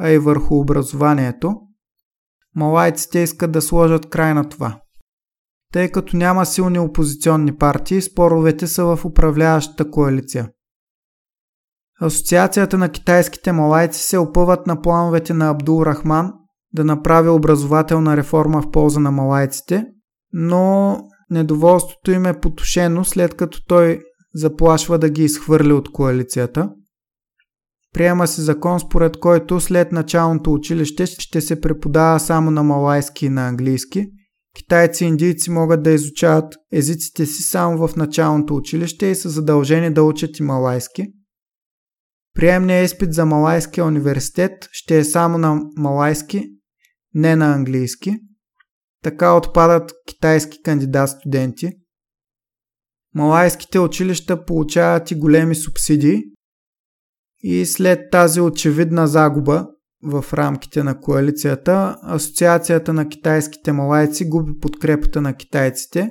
[0.00, 1.54] а и върху образованието.
[2.56, 4.80] Малайците искат да сложат край на това.
[5.72, 10.48] Тъй като няма силни опозиционни партии, споровете са в управляващата коалиция.
[12.00, 16.32] Асоциацията на китайските малайци се опъват на плановете на Абдул Рахман
[16.72, 19.86] да направи образователна реформа в полза на малайците,
[20.36, 20.98] но
[21.30, 24.00] недоволството им е потушено след като той
[24.34, 26.70] заплашва да ги изхвърля от коалицията.
[27.92, 33.28] Приема се закон, според който след началното училище ще се преподава само на малайски и
[33.28, 34.06] на английски.
[34.56, 39.94] Китайци и индийци могат да изучават езиците си само в началното училище и са задължени
[39.94, 41.06] да учат и малайски.
[42.34, 46.44] Приемният изпит за Малайския университет ще е само на малайски,
[47.14, 48.16] не на английски.
[49.04, 51.72] Така отпадат китайски кандидат студенти–
[53.14, 56.22] малайските училища получават и големи субсидии.
[57.42, 59.66] И след тази очевидна загуба
[60.02, 66.10] в рамките на коалицията, Асоциацията на китайските малайци губи подкрепата на китайците.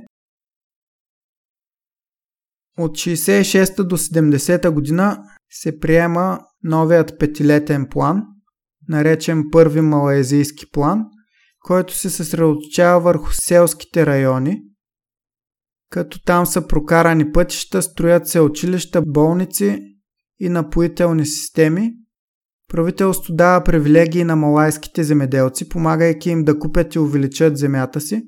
[2.77, 8.23] От 66 до 70 година се приема новият петилетен план,
[8.87, 11.05] наречен първи малайзийски план,
[11.63, 14.61] който се съсредоточава върху селските райони–
[15.93, 19.79] като там са прокарани пътища, строят се училища, болници
[20.39, 21.91] и напоителни системи.
[22.71, 28.23] Правителство дава привилегии на малайските земеделци, помагайки им да купят и увеличат земята си,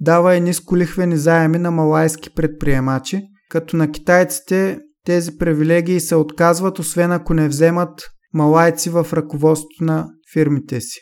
[0.00, 7.12] дава и нисколихвени заеми на малайски предприемачи, като на китайците тези привилегии се отказват, освен
[7.12, 11.00] ако не вземат малайци в ръководството на фирмите си.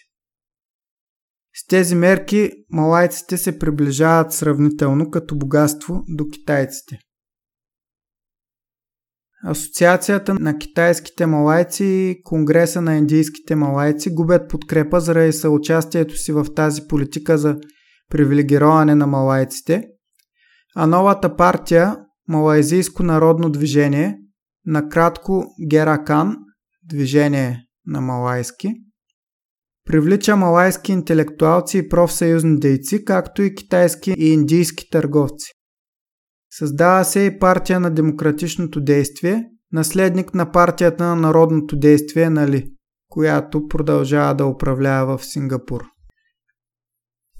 [1.54, 6.98] С тези мерки малайците се приближават сравнително като богатство до китайците.
[9.44, 16.46] Асоциацията на китайските малайци и Конгреса на индийските малайци губят подкрепа заради съучастието си в
[16.56, 17.56] тази политика за
[18.08, 19.84] привилегироване на малайците,
[20.76, 21.96] а новата партия
[22.28, 24.18] Малайзийско народно движение,
[24.66, 26.36] накратко Геракан,
[26.84, 28.68] движение на малайски,
[29.84, 35.52] Привлича малайски интелектуалци и профсъюзни дейци, както и китайски и индийски търговци.
[36.50, 42.70] Създава се и партия на демократичното действие, наследник на партията на народното действие Нали,
[43.08, 45.84] която продължава да управлява в Сингапур.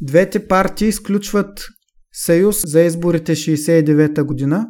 [0.01, 1.67] Двете партии изключват
[2.13, 4.69] съюз за изборите 69-та година.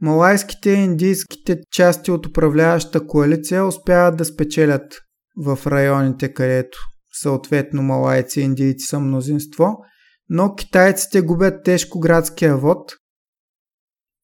[0.00, 5.03] Малайските и индийските части от управляваща коалиция успяват да спечелят
[5.36, 6.78] в районите, където
[7.12, 9.78] съответно малайци и индийци са мнозинство,
[10.28, 12.92] но китайците губят тежко градския вод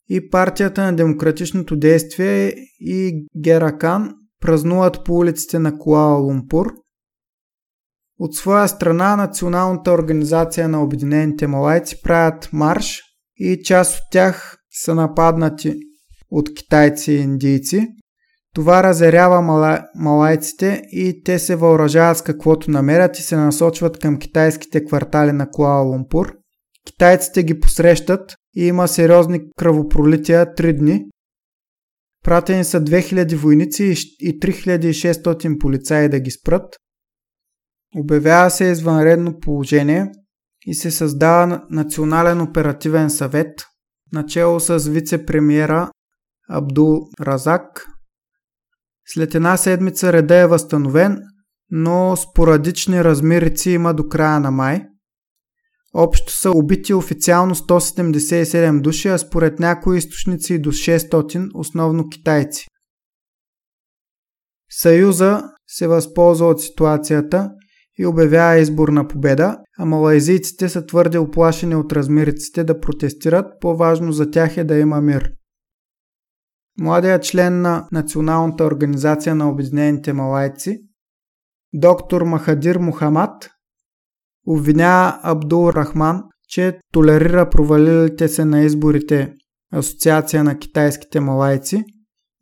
[0.09, 6.73] и партията на демократичното действие и Геракан празнуват по улиците на Куала Лумпур.
[8.19, 13.01] От своя страна Националната организация на Обединените малайци правят марш
[13.37, 15.75] и част от тях са нападнати
[16.31, 17.89] от китайци и индийци.
[18.55, 19.85] Това разярява мала...
[19.95, 25.51] малайците и те се въоръжават с каквото намерят и се насочват към китайските квартали на
[25.51, 26.33] Куала Лумпур.
[26.87, 31.05] Китайците ги посрещат и има сериозни кръвопролития 3 дни.
[32.25, 36.77] Пратени са 2000 войници и 3600 полицаи да ги спрат.
[37.97, 40.13] Обявява се извънредно положение
[40.67, 43.67] и се създава Национален оперативен съвет,
[44.13, 45.91] начало с вице-премьера
[46.49, 47.87] Абдул Разак.
[49.13, 51.19] След една седмица реда е възстановен,
[51.71, 54.83] но спорадични размерици има до края на май.
[55.95, 62.67] Общо са убити официално 177 души, а според някои източници и до 600, основно китайци.
[64.71, 67.51] Съюза се възползва от ситуацията
[67.99, 74.13] и обявява избор на победа, а малайзийците са твърде оплашени от размириците да протестират, по-важно
[74.13, 75.31] за тях е да има мир.
[76.81, 80.81] Младият член на Националната организация на Обединените малайци,
[81.73, 83.51] доктор Махадир Мухамад,
[84.47, 89.35] обвинява Абдул Рахман, че толерира провалилите се на изборите
[89.73, 91.85] Асоциация на китайските малайци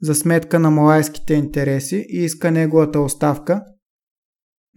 [0.02, 3.62] за сметка на малайските интереси и иска неговата оставка–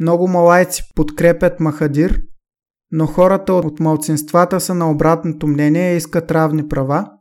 [0.02, 2.22] много малайци подкрепят Махадир,
[2.92, 7.12] но хората от малцинствата са на обратното мнение и искат равни права.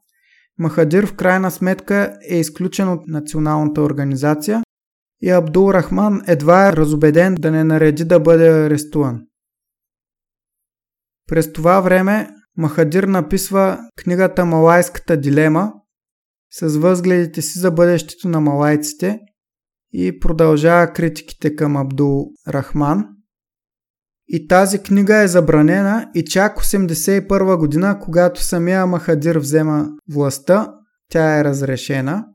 [0.61, 4.63] Махадир в крайна сметка е изключен от националната организация
[5.23, 9.27] и Абдул Рахман едва е разобеден да не нареди да бъде арестуван.
[11.29, 15.73] През това време Махадир написва книгата Малайската дилема
[16.53, 19.21] с възгледите си за бъдещето на малайците
[19.93, 23.09] и продължава критиките към Абдул Рахман.
[24.33, 30.75] И тази книга е забранена и чак 81 година, когато самия Махадир взема властта,
[31.09, 32.27] тя е разрешена.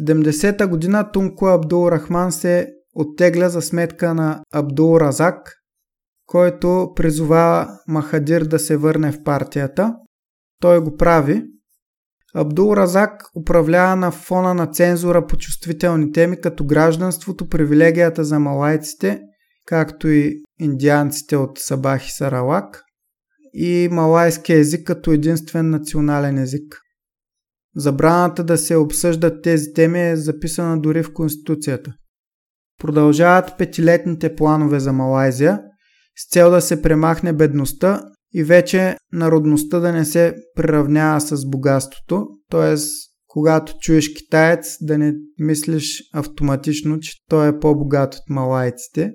[0.00, 5.52] 70-та година Тунко Абдул Рахман се оттегля за сметка на Абдул Разак,
[6.26, 9.94] който призова Махадир да се върне в партията.
[10.60, 11.44] Той го прави,
[12.34, 19.20] Абдул Разак управлява на фона на цензура по чувствителни теми като гражданството, привилегията за малайците,
[19.66, 22.82] както и индианците от Сабах и Саралак
[23.54, 26.80] и малайския език като единствен национален език.
[27.76, 31.92] Забраната да се обсъждат тези теми е записана дори в Конституцията.
[32.78, 35.60] Продължават петилетните планове за Малайзия
[36.16, 38.02] с цел да се премахне бедността
[38.34, 42.76] и вече народността да не се приравнява с богатството, т.е.
[43.26, 49.12] когато чуеш китаец да не мислиш автоматично, че той е по-богат от малайците.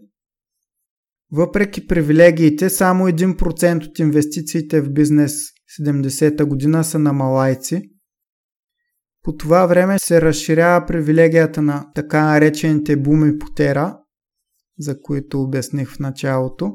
[1.31, 5.33] Въпреки привилегиите, само 1% от инвестициите в бизнес
[5.81, 7.81] 70-та година са на малайци.
[9.23, 13.97] По това време се разширява привилегията на така наречените буми потера,
[14.79, 16.71] за които обясних в началото.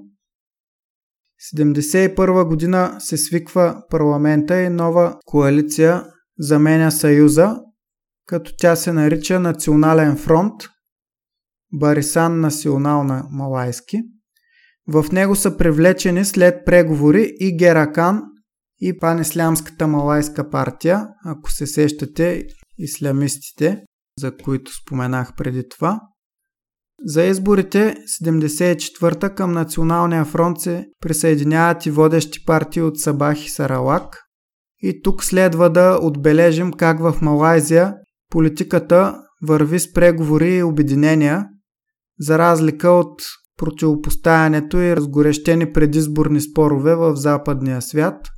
[1.54, 6.04] 1971 година се свиква парламента и нова коалиция
[6.38, 7.61] заменя Съюза,
[8.26, 10.62] като тя се нарича Национален фронт,
[11.72, 14.02] Барисан Национал на малайски.
[14.89, 18.22] В него са привлечени след преговори и Геракан
[18.80, 22.42] и панислямската малайска партия, ако се сещате,
[22.79, 23.83] ислямистите,
[24.21, 26.00] за които споменах преди това–
[27.04, 34.22] за изборите 74-та към Националния фронт се присъединяват и водещи партии от Сабах и Саралак.
[34.83, 37.95] И тук следва да отбележим как в Малайзия
[38.30, 41.45] политиката върви с преговори и обединения,
[42.21, 43.22] за разлика от
[43.57, 48.28] противопоставянето и разгорещени предизборни спорове в западния свят.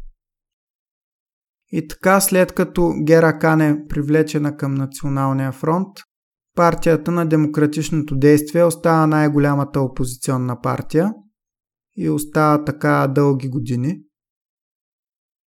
[1.72, 5.88] И така, след като Гера Кан е привлечена към Националния фронт,
[6.54, 11.12] партията на демократичното действие остава най-голямата опозиционна партия
[11.96, 14.00] и остава така дълги години.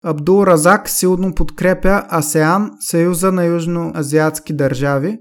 [0.04, 5.18] Абдул Разак силно подкрепя АСЕАН, Съюза на южноазиатски държави,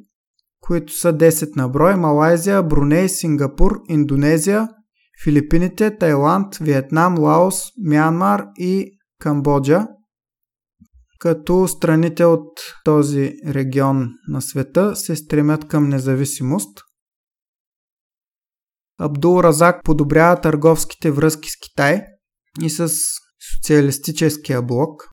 [0.69, 4.67] които са 10 на брой Малайзия, Бруней, Сингапур, Индонезия,
[5.23, 9.87] Филипините, Тайланд, Виетнам, Лаос, Мянмар и Камбоджа–
[11.19, 16.81] като страните от този регион на света се стремят към независимост.
[18.99, 22.05] Абдул Разак подобрява търговските връзки с Китай
[22.61, 22.89] и с
[23.55, 25.09] социалистическия блок.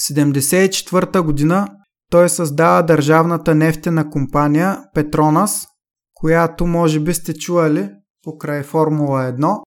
[0.00, 1.68] 1974 година
[2.10, 5.66] той създава държавната нефтена компания Петронас,
[6.14, 7.90] която може би сте чували
[8.22, 9.62] покрай Формула 1.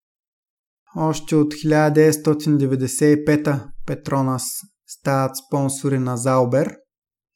[0.96, 4.44] Още от 1995 Петронас
[4.88, 6.76] стават спонсори на Заубер,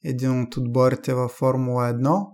[0.04, 2.26] един от отборите във Формула 1.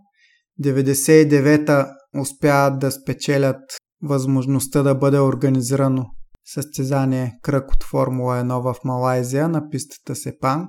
[0.63, 1.89] 99-та
[2.21, 3.61] успяват да спечелят
[4.03, 6.07] възможността да бъде организирано
[6.45, 10.69] състезание кръг от Формула 1 в Малайзия на пистата Сепан,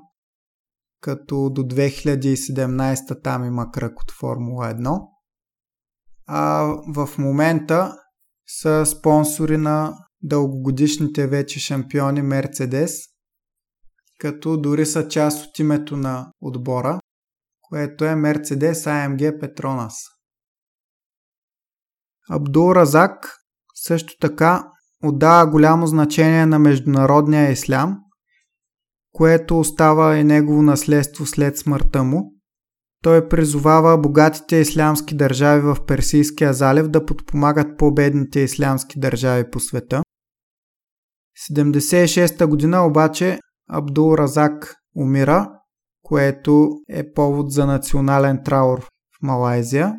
[1.02, 5.08] като до 2017 там има кръг от Формула 1.
[6.28, 6.64] А
[6.96, 7.98] в момента
[8.48, 12.94] са спонсори на дългогодишните вече шампиони Мерцедес,
[14.20, 17.00] като дори са част от името на отбора,
[17.62, 19.94] което е Мерцедес AMG Petronas.
[22.30, 23.38] Абдул Разак
[23.76, 24.72] също така
[25.04, 27.98] отдава голямо значение на международния ислям,
[29.22, 32.34] което остава и негово наследство след смъртта му.
[33.04, 40.04] Той призовава богатите ислямски държави в Персийския залив да подпомагат по-бедните ислямски държави по света.
[41.52, 43.40] 76-та година обаче
[43.70, 45.50] Абдул Разак умира,
[46.04, 48.88] което е повод за национален траур в
[49.22, 49.94] Малайзия.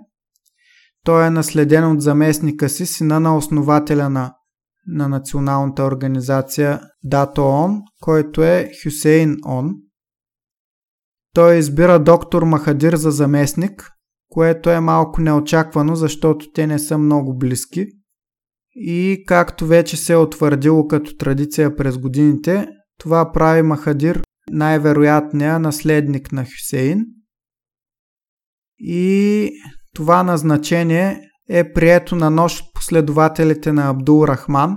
[1.05, 4.35] Той е наследен от заместника си, сина на основателя на,
[4.87, 9.75] на националната организация Дато Он, който е Хюсейн Он.
[11.35, 13.91] Той избира доктор Махадир за заместник,
[14.29, 17.87] което е малко неочаквано, защото те не са много близки.
[18.75, 22.69] И както вече се е утвърдило като традиция през годините,
[22.99, 27.05] това прави Махадир най-вероятния наследник на Хюсейн.
[28.79, 29.51] И
[29.95, 31.21] това назначение
[31.53, 34.77] е прието на нож от последователите на Абдул Рахман,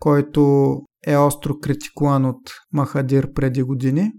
[0.00, 0.72] който
[1.06, 2.40] е остро критикуван от
[2.72, 4.12] Махадир преди години.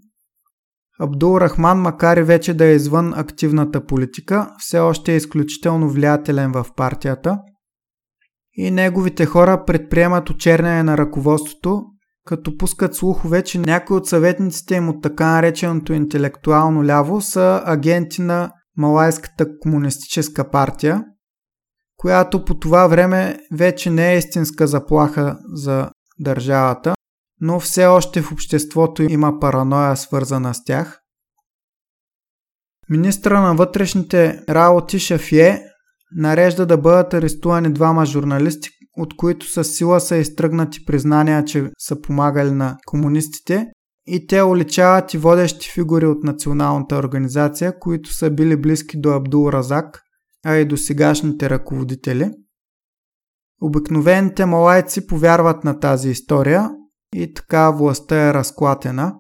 [1.00, 6.52] Абдул Рахман, макар и вече да е извън активната политика, все още е изключително влиятелен
[6.52, 7.40] в партията
[8.54, 11.84] и неговите хора предприемат очерняне на ръководството,
[12.26, 18.22] като пускат слухове, че някои от съветниците им от така нареченото интелектуално ляво са агенти
[18.22, 21.04] на Малайската комунистическа партия,
[21.98, 26.94] която по това време вече не е истинска заплаха за държавата,
[27.42, 31.00] но все още в обществото има параноя свързана с тях.
[32.90, 35.64] Министра на вътрешните работи Шафие
[36.16, 42.02] нарежда да бъдат арестувани двама журналисти, от които със сила са изтръгнати признания, че са
[42.02, 43.68] помагали на комунистите
[44.08, 49.50] и те уличават и водещи фигури от националната организация, които са били близки до Абдул
[49.50, 50.02] Разак,
[50.48, 52.32] а и до сегашните ръководители.
[53.62, 56.70] Обикновените малайци повярват на тази история
[57.16, 59.16] и така властта е разклатена.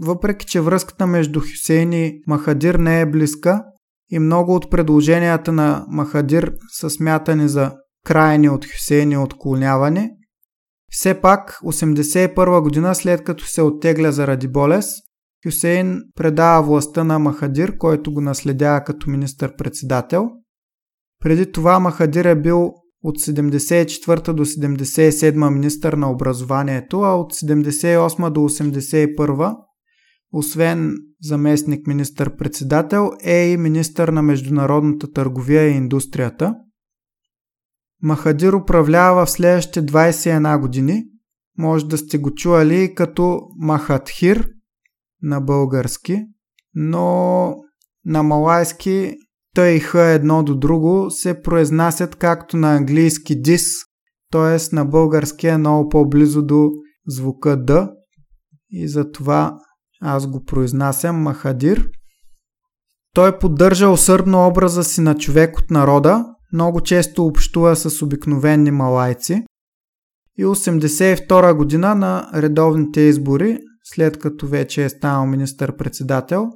[0.00, 3.64] Въпреки, че връзката между Хюсейн и Махадир не е близка
[4.10, 7.72] и много от предложенията на Махадир са смятани за
[8.04, 10.10] крайни от Хюсейн и отклоняване,
[10.90, 15.04] все пак, 81 година след като се оттегля заради болест,
[15.44, 20.28] Хюсейн предава властта на Махадир, който го наследява като министър-председател.
[21.20, 28.30] Преди това Махадир е бил от 74 до 77 министър на образованието, а от 78
[28.30, 29.56] до 81
[30.32, 36.54] освен заместник министър-председател е и министър на международната търговия и индустрията–
[38.02, 41.04] Махадир управлява в следващите 21 години.
[41.58, 44.48] Може да сте го чували като Махатхир
[45.22, 46.22] на български,
[46.74, 47.54] но
[48.04, 49.14] на малайски
[49.58, 53.66] и х едно до друго се произнасят както на английски дис,
[54.32, 54.74] т.е.
[54.74, 56.70] на български е много по-близо до
[57.06, 57.90] звука Д
[58.70, 59.58] и затова
[60.00, 61.88] аз го произнасям Махадир.
[63.14, 69.44] Той поддържа усърдно образа си на човек от народа, много често общува с обикновени малайци.
[70.38, 73.58] И 82 година на редовните избори,
[73.94, 76.50] след като вече е станал министър-председател,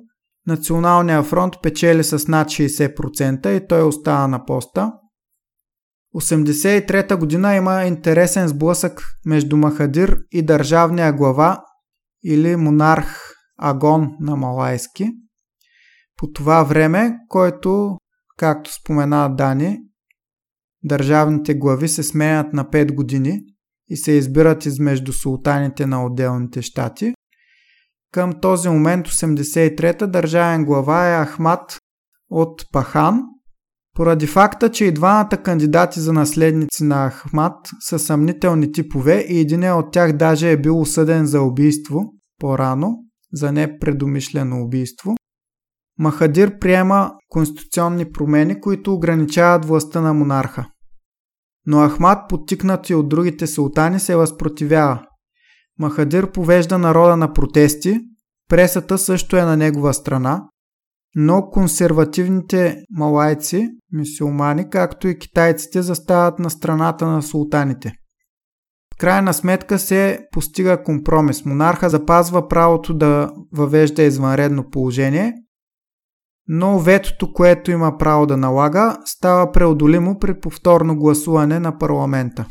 [0.47, 4.93] Националния фронт печели с над 60% и той остава на поста.
[6.15, 11.63] 83 година има интересен сблъсък между Махадир и държавния глава
[12.25, 15.09] или монарх Агон на малайски.
[16.17, 17.99] По това време, който,
[18.37, 19.79] както спомена Дани,
[20.85, 23.41] държавните глави се сменят на 5 години
[23.89, 27.15] и се избират измежду султаните на отделните щати.
[28.17, 31.79] Към този момент 83-та държавен глава е Ахмат
[32.31, 33.23] от Пахан,
[33.97, 39.73] поради факта, че и двамата кандидати за наследници на Ахмат са съмнителни типове и един
[39.73, 42.05] от тях даже е бил осъден за убийство
[42.41, 42.95] по-рано,
[43.33, 45.15] за непредомишлено убийство.
[45.99, 50.67] Махадир приема конституционни промени, които ограничават властта на монарха.
[51.67, 55.03] Но Ахмад, подтикнат и от другите султани, се възпротивява.
[55.79, 58.01] Махадир повежда народа на протести,
[58.49, 60.45] пресата също е на негова страна,
[61.15, 67.93] но консервативните малайци, мусулмани, както и китайците, застават на страната на султаните.
[68.95, 71.45] В крайна сметка се постига компромис.
[71.45, 75.35] Монарха запазва правото да въвежда извънредно положение,
[76.49, 82.47] но ветото, което има право да налага, става преодолимо при повторно гласуване на парламента.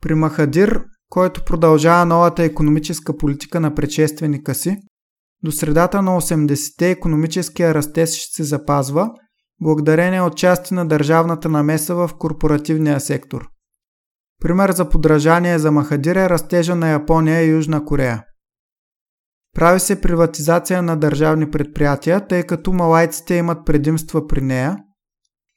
[0.00, 4.76] При Махадир, който продължава новата економическа политика на предшественика си,
[5.44, 9.10] до средата на 80-те економическия растеж ще се запазва,
[9.62, 13.48] благодарение от части на държавната намеса в корпоративния сектор.
[14.42, 18.24] Пример за подражание за Махадир е растежа на Япония и Южна Корея.
[19.56, 24.76] Прави се приватизация на държавни предприятия, тъй като малайците имат предимства при нея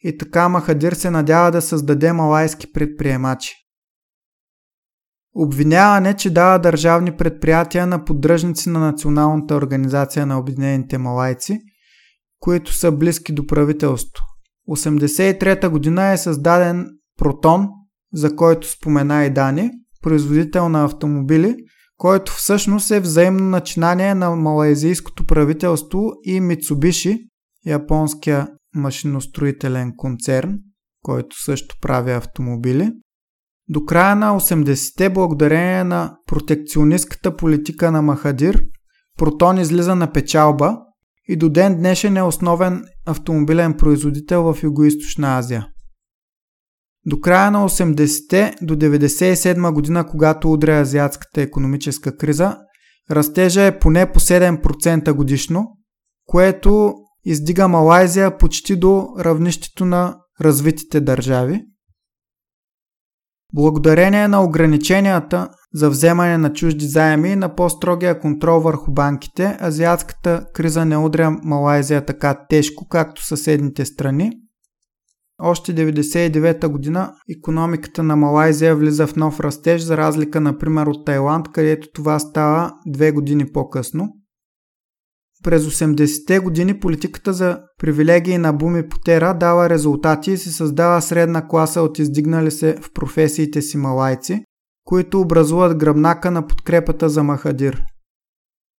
[0.03, 3.64] и така Махадир се надява да създаде малайски предприемачи.
[5.35, 11.59] Обвиняване, че дава държавни предприятия на поддръжници на Националната организация на Обединените малайци,
[12.39, 14.23] които са близки до правителство.
[14.69, 16.87] 1983 година е създаден
[17.17, 17.67] Протон,
[18.13, 19.71] за който спомена и Дани,
[20.01, 21.55] производител на автомобили,
[21.97, 27.19] който всъщност е взаимно начинание на малайзийското правителство и Мицубиши,
[27.65, 30.57] японския машиностроителен концерн,
[31.01, 32.91] който също прави автомобили.
[33.69, 38.65] До края на 80-те, благодарение на протекционистката политика на Махадир,
[39.17, 40.77] Протон излиза на печалба
[41.27, 45.67] и до ден днешен е основен автомобилен производител в Юго-Источна Азия.
[47.05, 52.57] До края на 80-те до 97 година, когато удря азиатската економическа криза,
[53.11, 55.67] растежа е поне по 7% годишно,
[56.25, 56.93] което
[57.25, 61.61] издига Малайзия почти до равнището на развитите държави.
[63.53, 70.45] Благодарение на ограниченията за вземане на чужди заеми и на по-строгия контрол върху банките, азиатската
[70.53, 74.31] криза не удря Малайзия така тежко, както съседните страни–
[75.41, 81.47] още 1999 година економиката на Малайзия влиза в нов растеж, за разлика например от Тайланд,
[81.51, 84.09] където това става две години по-късно.
[85.45, 91.47] През 80-те години политиката за привилегии на Буми Потера дава резултати и се създава средна
[91.47, 94.43] класа от издигнали се в професиите си малайци,
[94.85, 97.83] които образуват гръбнака на подкрепата за Махадир.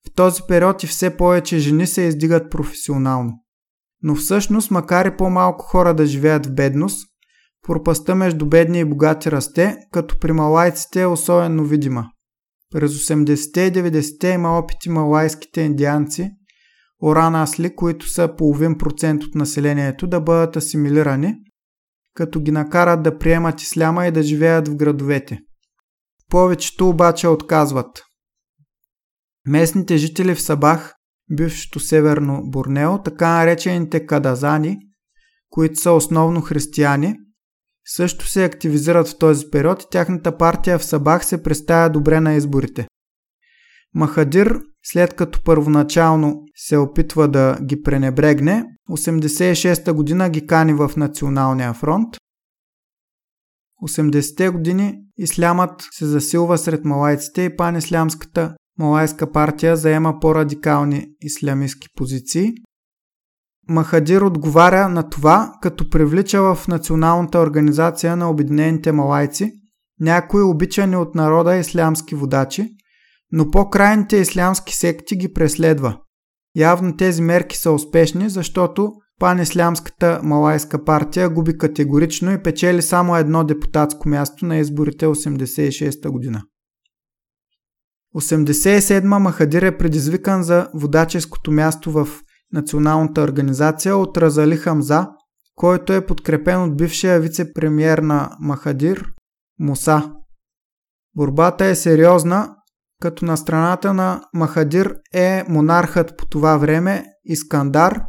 [0.08, 3.32] В този период и все повече жени се издигат професионално.
[4.02, 7.08] Но всъщност, макар и по-малко хора да живеят в бедност,
[7.66, 12.10] пропаста между бедни и богати расте, като при малайците е особено видима.
[12.72, 16.30] През 80-те и 90-те има опити малайските индианци,
[17.02, 21.34] Оран Асли, които са половин процент от населението, да бъдат асимилирани,
[22.14, 25.38] като ги накарат да приемат исляма и да живеят в градовете.
[26.30, 28.02] Повечето обаче отказват.
[29.46, 30.96] Местните жители в Сабах
[31.30, 34.78] бившето северно Борнео, така наречените кадазани,
[35.50, 37.16] които са основно християни,
[37.86, 42.34] също се активизират в този период и тяхната партия в Сабах се представя добре на
[42.34, 42.86] изборите.
[43.94, 44.60] Махадир,
[44.92, 52.16] след като първоначално се опитва да ги пренебрегне, 86-та година ги кани в Националния фронт.
[53.82, 62.52] 80-те години ислямът се засилва сред малайците и пан-ислямската Малайска партия заема по-радикални ислямистски позиции.
[63.68, 69.52] Махадир отговаря на това, като привлича в Националната организация на Обединените малайци
[70.00, 72.76] някои обичани от народа ислямски водачи,
[73.36, 76.00] но по-крайните ислямски секти ги преследва.
[76.56, 83.44] Явно тези мерки са успешни, защото пан-ислямската малайска партия губи категорично и печели само едно
[83.44, 86.42] депутатско място на изборите 86 година.
[88.16, 92.08] 87 Махадир е предизвикан за водаческото място в
[92.52, 95.08] националната организация от Разали Хамза,
[95.54, 99.06] който е подкрепен от бившия вице-премьер на Махадир
[99.58, 100.12] Муса.
[101.16, 102.56] Борбата е сериозна,
[103.06, 108.00] като на страната на Махадир е монархът по това време Искандар,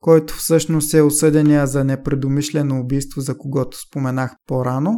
[0.00, 4.92] който всъщност е осъдения за непредомишлено убийство, за когото споменах по-рано.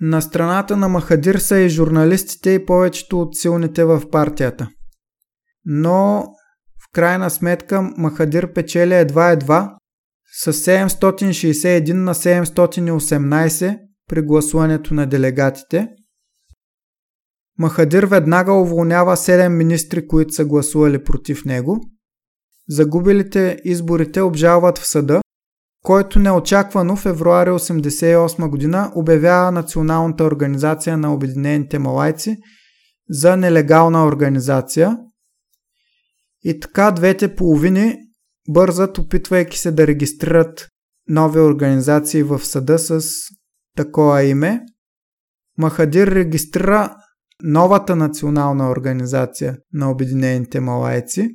[0.00, 4.68] На страната на Махадир са и журналистите и повечето от силните в партията.
[5.64, 6.24] Но
[6.84, 9.76] в крайна сметка Махадир печели едва-едва
[10.32, 13.78] с 761 на 718
[14.08, 15.88] при гласуването на делегатите.
[17.58, 21.80] Махадир веднага уволнява 7 министри, които са гласували против него.
[22.68, 25.22] Загубилите изборите обжалват в съда
[25.82, 32.36] който неочаквано февруари 1988 година обявява Националната организация на Обединените малайци
[33.10, 34.98] за нелегална организация.
[36.44, 37.96] И така двете половини
[38.48, 40.68] бързат, опитвайки се да регистрират
[41.08, 43.02] нови организации в съда с
[43.76, 44.60] такова име.
[45.58, 46.96] Махадир регистрира
[47.42, 51.30] новата национална организация на Обединените малайци,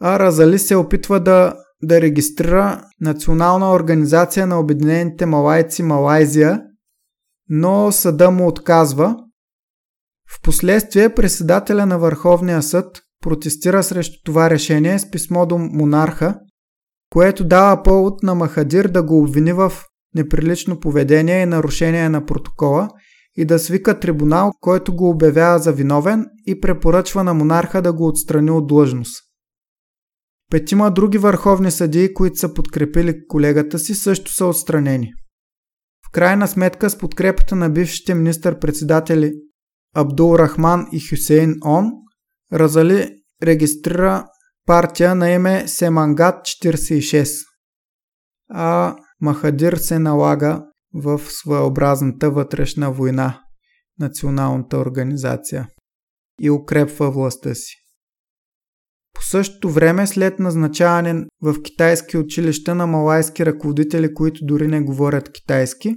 [0.00, 6.62] а Разали се опитва да, да регистрира Национална организация на Обединените малайци Малайзия,
[7.48, 9.16] но съда му отказва.
[10.38, 12.86] Впоследствие председателя на Върховния съд
[13.22, 16.38] протестира срещу това решение с писмо до монарха,
[17.12, 19.72] което дава повод на Махадир да го обвини в
[20.14, 22.88] неприлично поведение и нарушение на протокола
[23.40, 28.06] и да свика трибунал, който го обявява за виновен и препоръчва на монарха да го
[28.06, 29.24] отстрани от длъжност.
[30.50, 35.12] Петима други върховни съдии, които са подкрепили колегата си, също са отстранени.
[36.06, 39.32] В крайна сметка с подкрепата на бившите министър-председатели
[39.94, 41.92] Абдул Рахман и Хюсейн Он,
[42.52, 43.10] Разали
[43.42, 44.24] регистрира
[44.66, 47.28] партия на име Семангат 46,
[48.50, 53.40] а Махадир се налага в своеобразната вътрешна война,
[54.00, 55.68] националната организация
[56.40, 57.74] и укрепва властта си.
[59.14, 65.32] По същото време, след назначаване в китайски училища на малайски ръководители, които дори не говорят
[65.32, 65.94] китайски,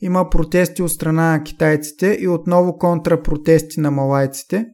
[0.00, 4.66] има протести от страна на китайците и отново контрапротести на малайците.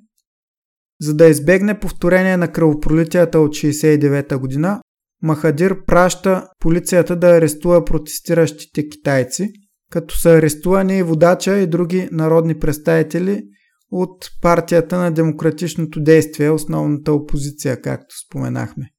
[1.01, 4.81] За да избегне повторение на кръвопролитията от 69-та година,
[5.23, 9.53] Махадир праща полицията да арестува протестиращите китайци,
[9.91, 13.43] като са арестувани и водача и други народни представители
[13.91, 18.91] от партията на демократичното действие, основната опозиция, както споменахме.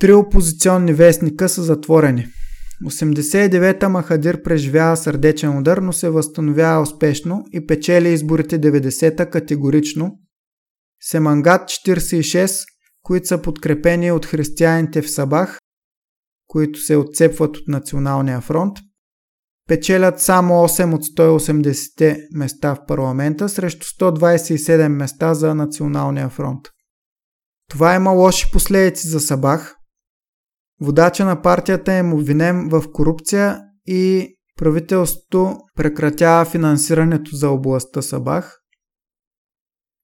[0.00, 2.26] Три опозиционни вестника са затворени.
[2.84, 10.18] 89-та Махадир преживява сърдечен удар, но се възстановява успешно и печели изборите 90-та категорично.
[11.00, 12.64] Семангат 46,
[13.06, 15.58] които са подкрепени от християните в Сабах,
[16.46, 18.78] които се отцепват от Националния фронт,
[19.68, 26.68] печелят само 8 от 180 места в парламента срещу 127 места за Националния фронт.
[27.70, 29.76] Това има лоши последици за Сабах.
[30.80, 38.58] Водача на партията е обвинен в корупция и правителството прекратява финансирането за областта Сабах.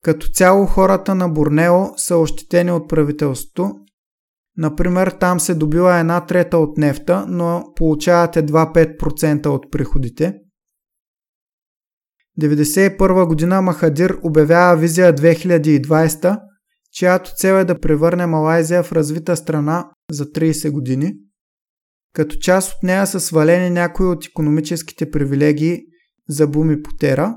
[0.03, 3.83] Като цяло хората на Борнео са ощетени от правителството
[4.57, 10.35] Например, там се добива една трета от нефта, но получават едва 5% от приходите.
[12.41, 16.41] 1991 година Махадир обявява визия 2020,
[16.93, 21.15] чиято цел е да превърне Малайзия в развита страна за 30 години.
[22.15, 25.83] Като част от нея са свалени някои от економическите привилегии
[26.29, 27.37] за Буми Потера.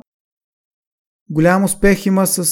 [1.29, 2.51] Голям успех има с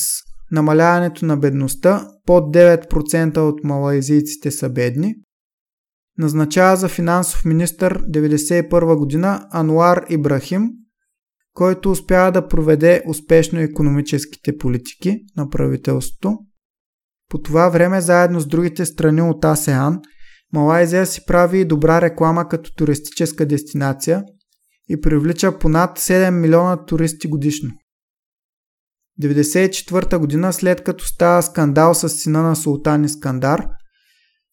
[0.52, 5.16] намаляването на бедността, под 9% от малайзийците са бедни.
[6.18, 10.70] Назначава за финансов министър 1991 година Ануар Ибрахим,
[11.54, 16.38] който успява да проведе успешно економическите политики на правителството.
[17.30, 20.00] По това време, заедно с другите страни от АСЕАН,
[20.54, 24.24] Малайзия си прави и добра реклама като туристическа дестинация
[24.90, 27.70] и привлича понад 7 милиона туристи годишно.
[29.22, 33.66] 1994 година, след като става скандал с сина на султан Искандар,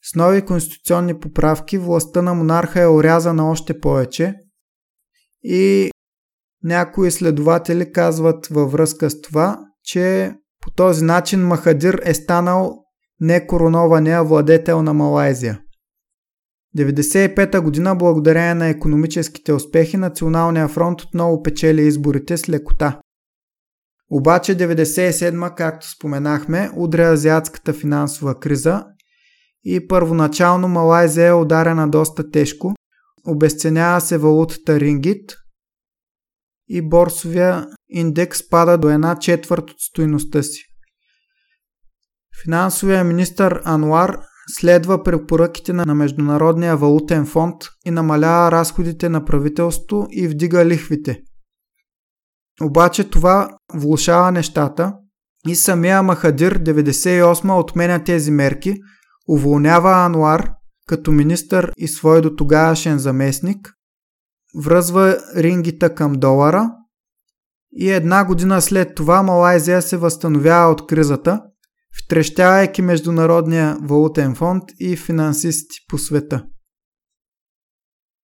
[0.03, 4.35] с нови конституционни поправки властта на монарха е орязана още повече
[5.43, 5.91] и
[6.65, 12.85] някои изследователи казват във връзка с това, че по този начин Махадир е станал
[13.21, 15.61] некоронования владетел на Малайзия.
[16.77, 23.01] 1995 година, благодарение на економическите успехи, Националния фронт отново печели изборите с лекота.
[24.13, 28.85] Обаче 97-ма, както споменахме, удря азиатската финансова криза
[29.65, 32.75] и първоначално Малайзия е ударена доста тежко.
[33.27, 35.37] Обесценява се валутата рингит
[36.69, 40.63] и борсовия индекс пада до една четвърт от стоиността си.
[42.45, 44.19] Финансовия министр Ануар
[44.49, 47.57] следва препоръките на Международния валутен фонд
[47.87, 51.21] и намалява разходите на правителството и вдига лихвите–
[52.63, 54.95] обаче това влушава нещата
[55.49, 58.77] и самия Махадир 98 отменя тези мерки,
[59.29, 60.51] уволнява Ануар
[60.87, 63.73] като министър и свой до тогавашен заместник,
[64.65, 66.71] връзва рингита към долара
[67.73, 71.43] и една година след това Малайзия се възстановява от кризата,
[72.05, 76.45] втрещавайки Международния валутен фонд и финансисти по света.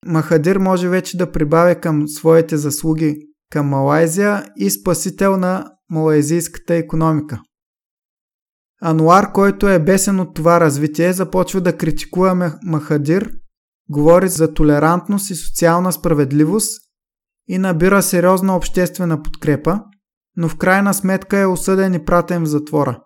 [0.07, 7.41] Махадир може вече да прибавя към своите заслуги към Малайзия и спасител на малайзийската економика.
[8.83, 13.33] Ануар, който е бесен от това развитие, започва да критикува Махадир,
[13.89, 16.83] говори за толерантност и социална справедливост
[17.49, 19.81] и набира сериозна обществена подкрепа,
[20.37, 23.01] но в крайна сметка е осъден и пратен в затвора.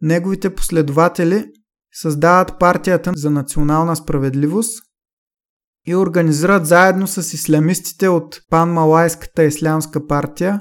[0.00, 1.46] Неговите последователи
[1.92, 4.89] създават партията за национална справедливост
[5.86, 10.60] и организират заедно с ислямистите от Пан-Малайската ислямска партия,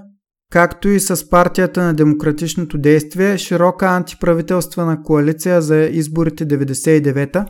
[0.52, 7.46] както и с партията на демократичното действие, широка антиправителствена коалиция за изборите 99-та,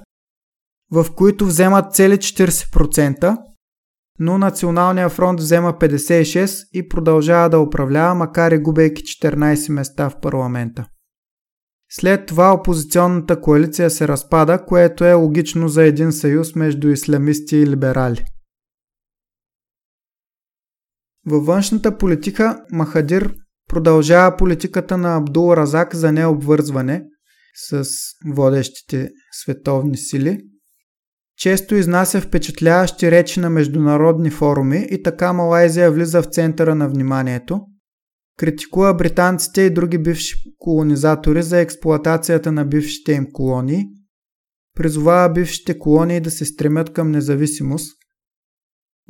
[0.91, 3.37] в които вземат цели 40%,
[4.19, 10.19] но Националния фронт взема 56 и продължава да управлява, макар и губейки 14 места в
[10.21, 10.85] парламента.
[11.91, 17.67] След това опозиционната коалиция се разпада, което е логично за един съюз между ислямисти и
[17.67, 18.25] либерали.
[21.25, 23.35] Във външната политика Махадир
[23.69, 27.03] продължава политиката на Абдул Разак за необвързване
[27.53, 27.83] с
[28.25, 30.39] водещите световни сили.
[31.37, 37.61] Често изнася впечатляващи речи на международни форуми и така Малайзия влиза в центъра на вниманието–
[38.39, 43.85] Критикува британците и други бивши колонизатори за експлоатацията на бившите им колонии.
[44.75, 47.97] Призовава бившите колонии да се стремят към независимост.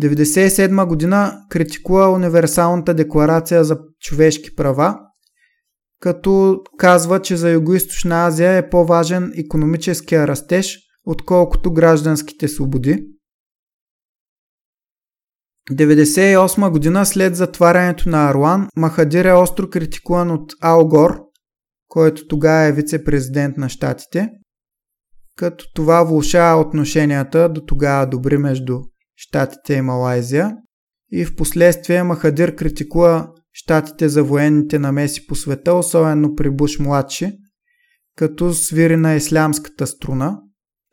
[0.01, 4.99] 1997 година критикува Универсалната декларация за човешки права,
[6.01, 13.05] като казва, че за Юго-Источна Азия е по-важен економическия растеж, отколкото гражданските свободи.
[15.71, 21.21] 1998 година след затварянето на Аруан, Махадир е остро критикуван от Ал Гор,
[21.87, 24.29] който тогава е вице-президент на щатите,
[25.35, 28.79] като това влушава отношенията до тогава добри между
[29.15, 30.55] щатите и Малайзия.
[31.11, 37.31] И в последствие Махадир критикува щатите за военните намеси по света, особено при Буш младши,
[38.15, 40.39] като свири на ислямската струна,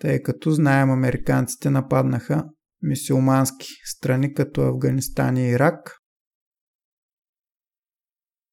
[0.00, 2.44] тъй като знаем американците нападнаха
[2.86, 5.96] мисиомански страни като Афганистан и Ирак.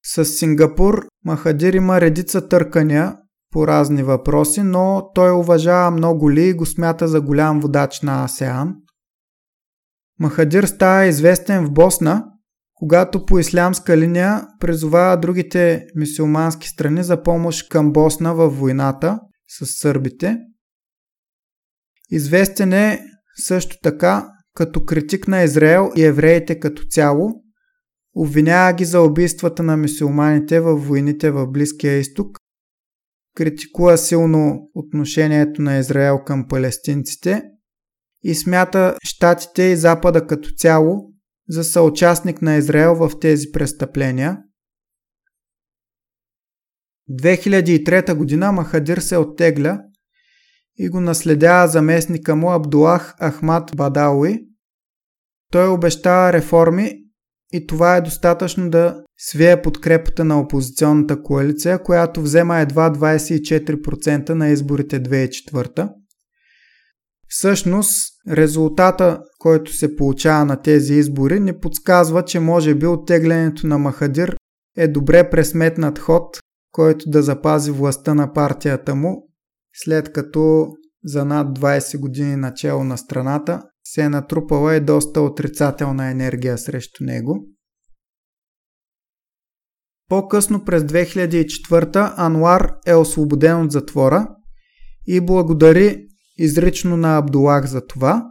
[0.05, 3.18] С Сингапур Махадир има редица търкания
[3.51, 8.23] по разни въпроси, но той уважава много ли и го смята за голям водач на
[8.23, 8.76] АСЕАН.
[10.19, 12.26] Махадир става известен в Босна,
[12.73, 19.65] когато по ислямска линия призовава другите мисиомански страни за помощ към Босна във войната с
[19.65, 20.38] сърбите.
[22.11, 22.99] Известен е
[23.35, 27.43] също така, като критик на Израел и евреите като цяло,
[28.15, 32.38] обвинява ги за убийствата на мусулманите във войните в Близкия изток,
[33.35, 37.43] критикува силно отношението на Израел към палестинците
[38.23, 41.14] и смята щатите и Запада като цяло
[41.49, 44.38] за съучастник на Израел в тези престъпления.
[47.11, 49.80] 2003 година Махадир се оттегля
[50.78, 54.40] и го наследява заместника му Абдулах Ахмад Бадауи.
[55.52, 56.91] Той обещава реформи
[57.54, 64.50] и това е достатъчно да свие подкрепата на опозиционната коалиция, която взема едва 24% на
[64.50, 65.90] изборите 2004.
[67.28, 67.91] Всъщност,
[68.30, 74.36] резултата, който се получава на тези избори, ни подсказва, че може би оттеглянето на Махадир
[74.78, 76.40] е добре пресметнат ход,
[76.72, 79.32] който да запази властта на партията му
[79.74, 80.68] след като
[81.04, 87.04] за над 20 години начало на страната се е натрупала и доста отрицателна енергия срещу
[87.04, 87.48] него.
[90.10, 94.28] По-късно през 2004 Ануар е освободен от затвора
[95.08, 98.24] и благодари изрично на Абдулах за това.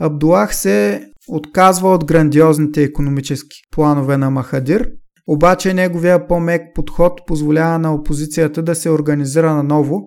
[0.00, 4.90] Абдулах се отказва от грандиозните економически планове на Махадир–
[5.26, 10.00] обаче неговия по-мек подход позволява на опозицията да се организира наново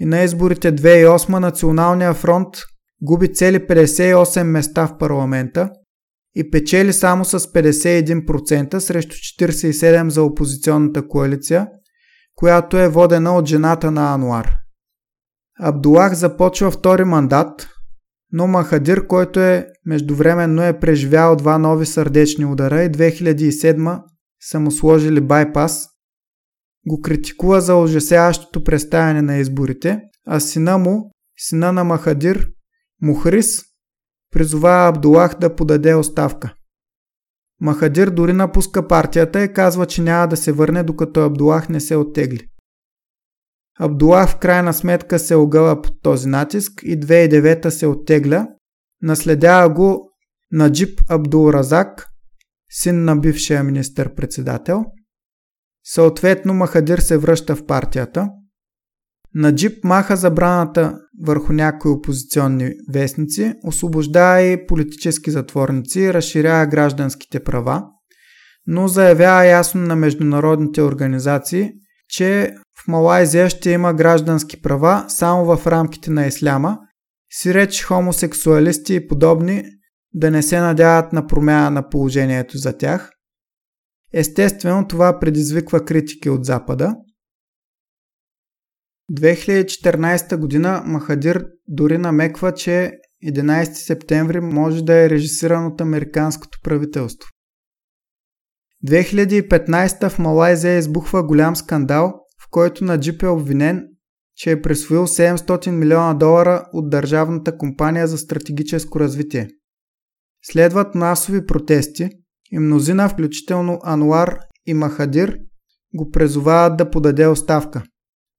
[0.00, 2.48] и на изборите 2008 Националния фронт
[3.02, 5.70] губи цели 58 места в парламента
[6.36, 11.68] и печели само с 51% срещу 47% за опозиционната коалиция,
[12.34, 14.50] която е водена от жената на Ануар.
[15.60, 17.68] Абдулах започва втори мандат,
[18.32, 24.00] но Махадир, който е междувременно е преживял два нови сърдечни удара и 2007
[24.50, 25.88] са му сложили байпас,
[26.86, 32.48] го критикува за ужасяващото представяне на изборите, а сина му, сина на Махадир,
[33.02, 33.62] Мухрис,
[34.30, 36.54] призовава Абдулах да подаде оставка.
[37.60, 41.96] Махадир дори напуска партията и казва, че няма да се върне, докато Абдулах не се
[41.96, 42.46] оттегли.
[43.80, 48.48] Абдулах в крайна сметка се огъва под този натиск и 2009 се оттегля,
[49.02, 50.10] наследява го
[50.52, 52.13] Наджиб Абдул-Разак,
[52.74, 54.84] син на бившия министър-председател.
[55.84, 58.28] Съответно Махадир се връща в партията.
[59.34, 67.82] Наджиб маха забраната върху някои опозиционни вестници, освобождава и политически затворници, разширява гражданските права,
[68.66, 71.72] но заявява ясно на международните организации,
[72.08, 76.78] че в Малайзия ще има граждански права само в рамките на исляма,
[77.32, 79.64] си реч хомосексуалисти и подобни
[80.14, 83.10] да не се надяват на промяна на положението за тях.
[84.12, 86.96] Естествено, това предизвиква критики от Запада.
[89.12, 92.92] 2014 година Махадир дори намеква, че
[93.26, 97.30] 11 септември може да е режисиран от американското правителство.
[98.86, 102.12] 2015 в Малайзия избухва голям скандал,
[102.42, 103.88] в който Наджип е обвинен,
[104.36, 109.48] че е присвоил 700 милиона долара от Държавната компания за стратегическо развитие.
[110.46, 112.10] Следват масови протести
[112.52, 115.38] и мнозина, включително Ануар и Махадир,
[115.94, 117.82] го презовават да подаде оставка.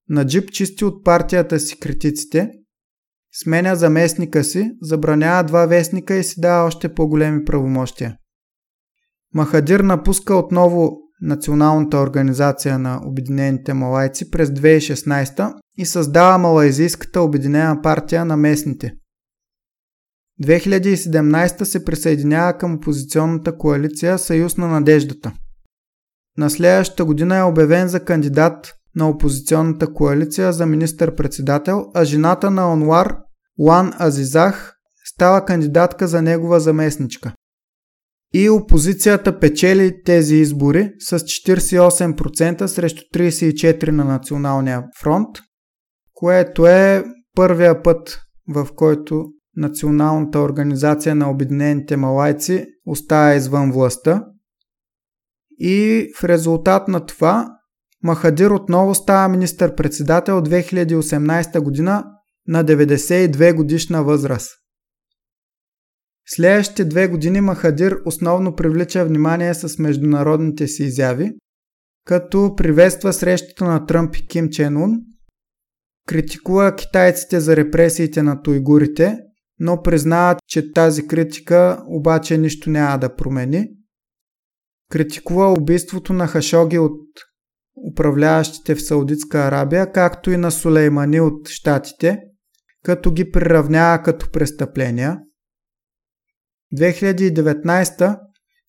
[0.09, 2.51] Наджип чисти от партията си критиците,
[3.33, 8.17] сменя заместника си, забранява два вестника и си дава още по-големи правомощия.
[9.33, 18.25] Махадир напуска отново Националната организация на Обединените малайци през 2016 и създава Малайзийската обединена партия
[18.25, 18.93] на местните.
[20.43, 25.31] 2017 се присъединява към опозиционната коалиция Съюз на надеждата.
[26.37, 32.73] На следващата година е обявен за кандидат на опозиционната коалиция за министър-председател, а жената на
[32.73, 33.17] Онуар,
[33.59, 34.75] Лан Азизах,
[35.05, 37.33] става кандидатка за негова заместничка.
[38.33, 45.27] И опозицията печели тези избори с 48% срещу 34% на Националния фронт,
[46.13, 47.03] което е
[47.35, 49.25] първия път, в който
[49.57, 54.25] Националната организация на Обединените малайци остава извън властта.
[55.59, 57.55] И в резултат на това
[58.03, 62.05] Махадир отново става министър-председател 2018 година
[62.47, 64.51] на 92 годишна възраст.
[66.27, 71.31] Следващите две години Махадир основно привлича внимание с международните си изяви,
[72.05, 74.91] като приветства срещата на Тръмп и Ким Чен Ун,
[76.07, 79.17] критикува китайците за репресиите на туйгурите,
[79.59, 83.67] но признава, че тази критика обаче нищо няма да промени.
[84.91, 87.01] Критикува убийството на Хашоги от
[87.91, 92.19] управляващите в Саудитска Арабия, както и на Сулеймани от щатите,
[92.83, 95.19] като ги приравнява като престъпления–
[96.75, 98.19] 2019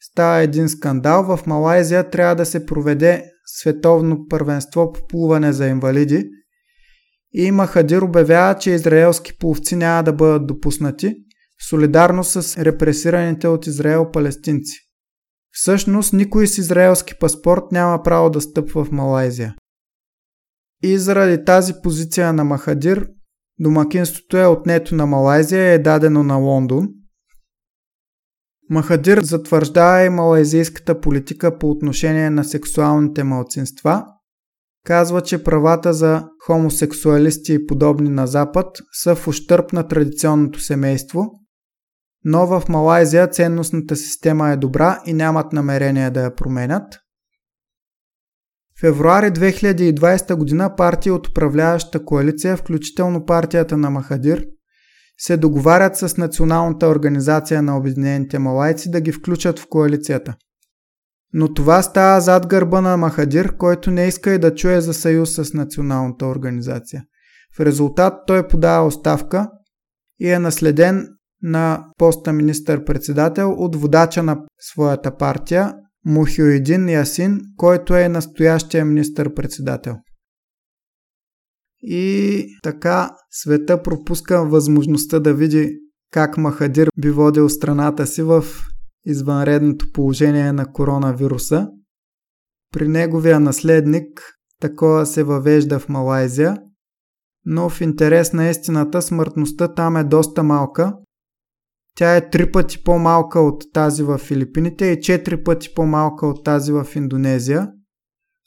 [0.00, 1.36] става един скандал.
[1.36, 6.24] В Малайзия трябва да се проведе световно първенство по плуване за инвалиди
[7.38, 11.14] и Махадир обявява, че израелски пловци няма да бъдат допуснати,
[11.68, 14.78] солидарно с репресираните от Израел палестинци.
[15.52, 19.54] Всъщност никой с израелски паспорт няма право да стъпва в Малайзия.
[20.82, 23.08] И заради тази позиция на Махадир,
[23.58, 26.88] домакинството е отнето на Малайзия и е дадено на Лондон–
[28.70, 34.06] Махадир затвърждава и малайзийската политика по отношение на сексуалните малцинства.
[34.86, 41.30] Казва, че правата за хомосексуалисти и подобни на Запад са в ущърп на традиционното семейство,
[42.24, 46.98] но в Малайзия ценностната система е добра и нямат намерение да я променят.
[48.80, 54.46] Февруари 2020 година партии от управляващата коалиция, включително партията на Махадир,
[55.18, 60.34] се договарят с Националната организация на Обединените малайци да ги включат в коалицията.
[61.32, 65.34] Но това става зад гърба на Махадир, който не иска и да чуе за съюз
[65.34, 67.04] с Националната организация.
[67.56, 69.48] В резултат той подава оставка
[70.20, 71.08] и е наследен
[71.42, 75.74] на поста министър-председател от водача на своята партия
[76.04, 79.96] Мухиоидин Ясин, който е настоящия министър-председател.
[81.82, 85.78] И така света пропуска възможността да види
[86.12, 88.44] как Махадир би водил страната си в
[89.06, 91.68] извънредното положение на коронавируса.
[92.72, 96.56] При неговия наследник такова се въвежда в Малайзия,
[97.44, 100.94] но в интерес на истината смъртността там е доста малка.
[101.96, 106.72] Тя е три пъти по-малка от тази в Филипините и четири пъти по-малка от тази
[106.72, 107.68] в Индонезия.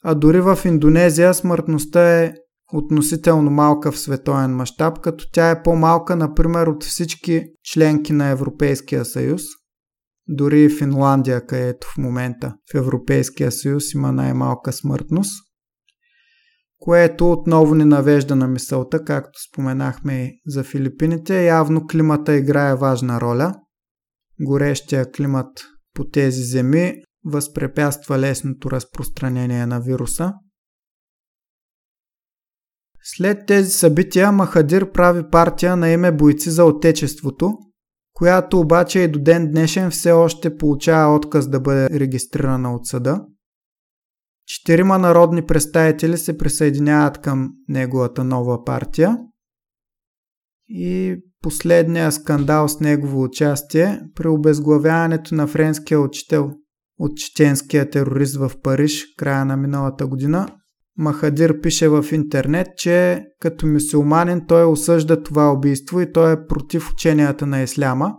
[0.04, 2.34] А дори в Индонезия смъртността е
[2.72, 9.04] относително малка в световен мащаб, като тя е по-малка, например, от всички членки на Европейския
[9.04, 9.42] съюз.
[10.32, 15.32] Дори Финландия, където в момента в Европейския съюз има най-малка смъртност.
[16.78, 21.44] което отново ни навежда на мисълта, както споменахме и за Филипините.
[21.44, 23.54] Явно климата играе важна роля.
[24.40, 26.94] Горещия климат по тези земи
[27.24, 30.32] възпрепятства лесното разпространение на вируса.
[33.02, 37.58] След тези събития Махадир прави партия на име Бойци за Отечеството,
[38.20, 43.26] която обаче и до ден днешен все още получава отказ да бъде регистрирана от съда.
[44.46, 49.18] Четирима народни представители се присъединяват към неговата нова партия.
[50.68, 56.50] И последния скандал с негово участие при обезглавяването на френския учител
[56.98, 60.48] от чеченския терорист в Париж края на миналата година.
[60.96, 66.90] Махадир пише в интернет, че като мусулманин той осъжда това убийство и той е против
[66.92, 68.14] ученията на исляма,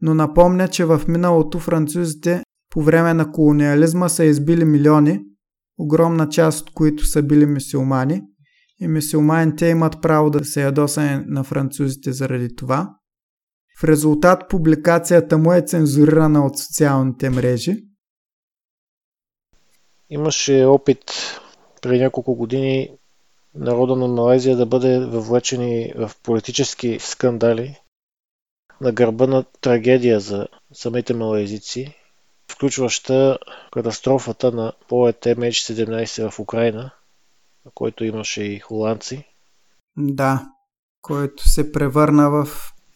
[0.00, 5.20] но напомня, че в миналото французите по време на колониализма са избили милиони,
[5.78, 8.22] огромна част от които са били мусулмани
[8.80, 12.96] и мусулманите имат право да се ядосани на французите заради това.
[13.80, 17.76] В резултат публикацията му е цензурирана от социалните мрежи.
[20.10, 21.00] Имаше опит
[21.86, 22.90] преди няколко години
[23.54, 27.80] народа на Малайзия да бъде въвлечени в политически скандали
[28.80, 31.94] на гърба на трагедия за самите малайзици,
[32.52, 33.38] включваща
[33.72, 36.90] катастрофата на поет MH17 в Украина,
[37.64, 39.24] на който имаше и холандци.
[39.96, 40.46] Да,
[41.02, 42.48] който се превърна в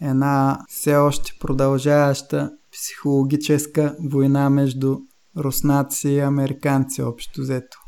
[0.03, 4.99] една все още продължаваща психологическа война между
[5.37, 7.79] руснаци и американци общо взето.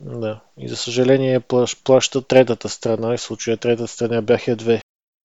[0.00, 1.40] Да, и за съжаление
[1.84, 4.80] плаща третата страна, и в случая третата страна бяха две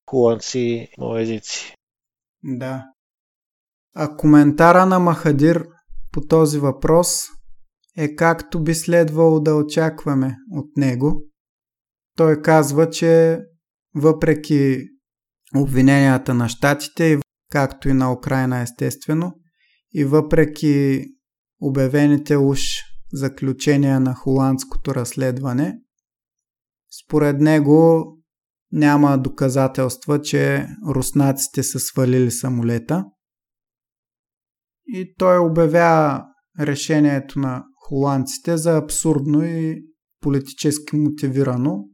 [0.10, 1.76] холандци и малезици.
[2.44, 2.84] Да.
[3.96, 5.68] А коментара на Махадир
[6.12, 7.22] по този въпрос
[7.98, 11.24] е както би следвало да очакваме от него.
[12.18, 13.40] Той казва, че
[13.96, 14.78] въпреки
[15.56, 17.20] обвиненията на щатите,
[17.52, 19.34] както и на Украина естествено,
[19.94, 21.06] и въпреки
[21.62, 22.60] обявените уж
[23.14, 25.80] заключения на холандското разследване,
[27.04, 28.08] според него
[28.72, 33.06] няма доказателства, че руснаците са свалили самолета.
[34.88, 36.26] И той обявява
[36.60, 39.84] решението на холандците за абсурдно и
[40.22, 41.90] политически мотивирано,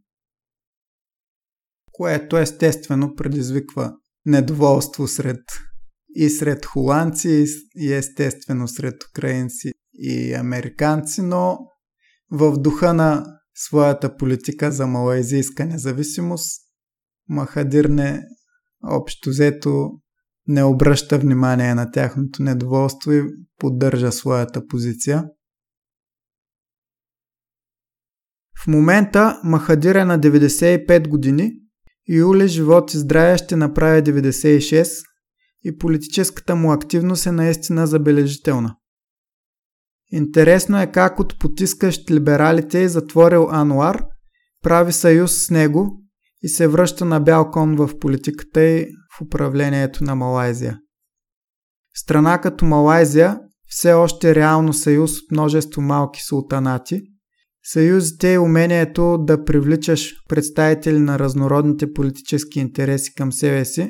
[1.91, 3.93] което естествено предизвиква
[4.25, 5.43] недоволство сред
[6.15, 11.59] и сред холандци, и естествено сред украинци и американци, но
[12.31, 16.61] в духа на своята политика за малайзийска независимост,
[17.29, 18.23] Махадир не
[18.83, 19.91] общо взето
[20.47, 23.23] не обръща внимание на тяхното недоволство и
[23.57, 25.25] поддържа своята позиция.
[28.63, 31.51] В момента Махадир е на 95 години
[32.09, 34.89] Юли живот и здраве ще направи 96
[35.63, 38.75] и политическата му активност е наистина забележителна.
[40.11, 44.03] Интересно е как от потискащ либералите и затворил Ануар
[44.63, 46.01] прави съюз с него
[46.43, 48.87] и се връща на бял кон в политиката и
[49.17, 50.79] в управлението на Малайзия.
[51.95, 57.01] Страна като Малайзия все още е реално съюз от множество малки султанати.
[57.63, 63.89] Съюзите и умението да привличаш представители на разнородните политически интереси към себе си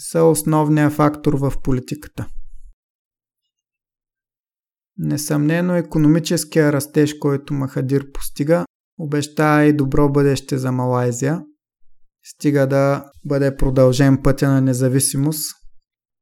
[0.00, 2.26] са основния фактор в политиката.
[5.02, 8.64] Несъмнено економическия растеж, който Махадир постига,
[8.98, 11.42] обещава и добро бъдеще за Малайзия,
[12.24, 15.56] стига да бъде продължен пътя на независимост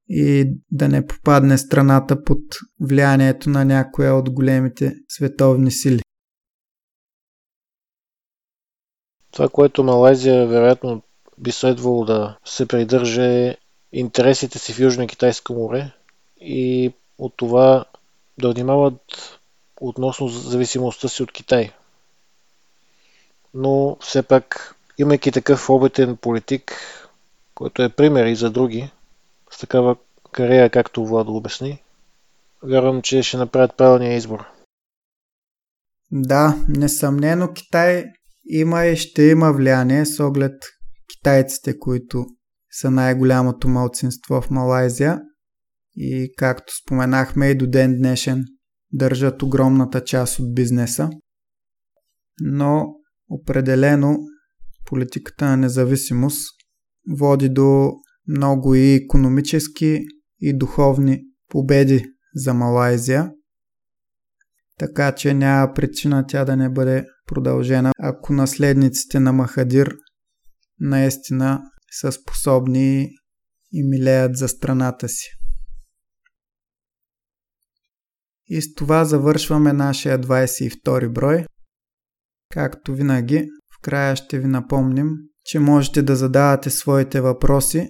[0.08, 2.42] и да не попадне страната под
[2.80, 6.02] влиянието на някоя от големите световни сили.
[9.32, 11.02] Това, което Малайзия вероятно
[11.38, 13.56] би следвало да се придържа е
[13.92, 15.92] интересите си в Южно Китайско море
[16.40, 17.84] и от това
[18.38, 19.40] да внимават
[19.80, 21.72] относно зависимостта си от Китай.
[23.54, 26.72] Но все пак, имайки такъв опитен политик,
[27.54, 28.90] който е пример и за други,
[29.50, 29.96] с такава
[30.32, 31.82] кариера, както Владо обясни,
[32.62, 34.44] вярвам, че ще направят правилния избор.
[36.12, 38.04] Да, несъмнено Китай
[38.48, 40.62] има и ще има влияние с оглед
[41.10, 42.26] китайците, които
[42.70, 45.20] са най-голямото малцинство в Малайзия
[46.00, 48.44] и както споменахме и до ден днешен
[48.92, 51.10] държат огромната част от бизнеса.
[52.40, 52.86] Но
[53.30, 54.18] определено
[54.86, 56.54] политиката на независимост
[57.18, 57.92] води до
[58.28, 60.00] много и економически
[60.40, 62.04] и духовни победи
[62.34, 63.30] за Малайзия.
[64.78, 69.96] така че няма причина тя да не бъде продължена, ако наследниците на Махадир
[70.80, 71.62] наистина
[72.00, 73.08] са способни
[73.72, 75.37] и милеят за страната си.
[78.48, 81.44] И с това завършваме нашия 22 брой.
[82.52, 85.10] Както винаги, в края ще ви напомним,
[85.44, 87.88] че можете да задавате своите въпроси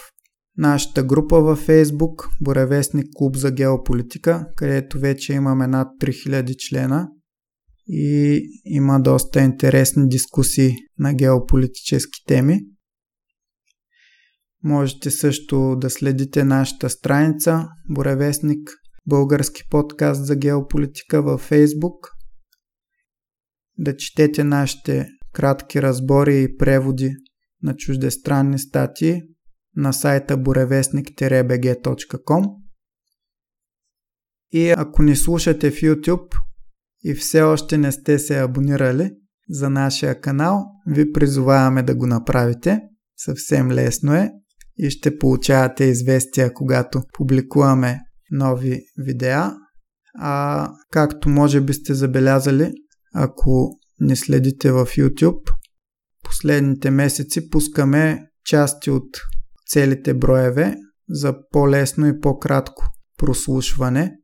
[0.56, 7.08] нашата група във Facebook Боревестник клуб за геополитика, където вече имаме над 3000 члена
[7.88, 12.60] и има доста интересни дискусии на геополитически теми.
[14.64, 18.70] Можете също да следите нашата страница Боревестник
[19.06, 21.98] български подкаст за геополитика във Facebook,
[23.78, 27.14] да четете нашите кратки разбори и преводи
[27.62, 29.20] на чуждестранни статии
[29.76, 32.44] на сайта borevestnik-bg.com
[34.52, 36.47] и ако ни слушате в YouTube
[37.04, 39.10] и все още не сте се абонирали
[39.50, 42.80] за нашия канал, ви призоваваме да го направите.
[43.16, 44.30] Съвсем лесно е
[44.78, 48.00] и ще получавате известия, когато публикуваме
[48.30, 49.52] нови видеа.
[50.20, 52.72] А както може би сте забелязали,
[53.14, 55.52] ако не следите в YouTube,
[56.24, 59.08] последните месеци пускаме части от
[59.66, 60.76] целите броеве
[61.08, 62.84] за по-лесно и по-кратко
[63.18, 64.17] прослушване,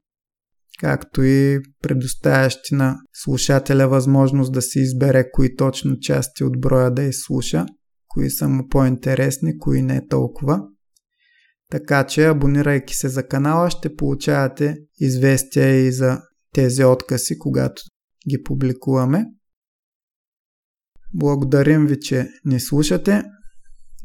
[0.81, 7.03] както и предоставящи на слушателя възможност да си избере кои точно части от броя да
[7.03, 7.67] изслуша,
[8.09, 10.61] кои са му по-интересни, кои не толкова.
[11.71, 16.21] Така че, абонирайки се за канала, ще получавате известия и за
[16.53, 17.83] тези откази, когато
[18.31, 19.25] ги публикуваме.
[21.15, 23.23] Благодарим ви, че ни слушате.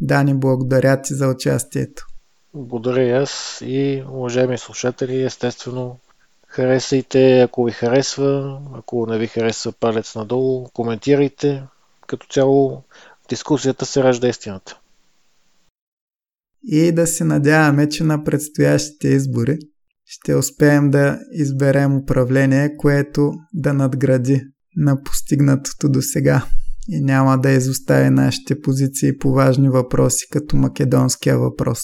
[0.02, 2.06] Дани, благодаря ти за участието.
[2.54, 6.00] Благодаря и аз и уважаеми слушатели, естествено
[6.50, 11.64] харесайте, ако ви харесва, ако не ви харесва палец надолу, коментирайте.
[12.08, 12.84] Като цяло
[13.30, 14.80] дискусията се ражда истината.
[16.64, 19.58] И да се надяваме, че на предстоящите избори
[20.06, 24.42] ще успеем да изберем управление, което да надгради
[24.76, 26.46] на постигнатото до сега
[26.90, 31.80] и няма да изостави нашите позиции по важни въпроси, като македонския въпрос.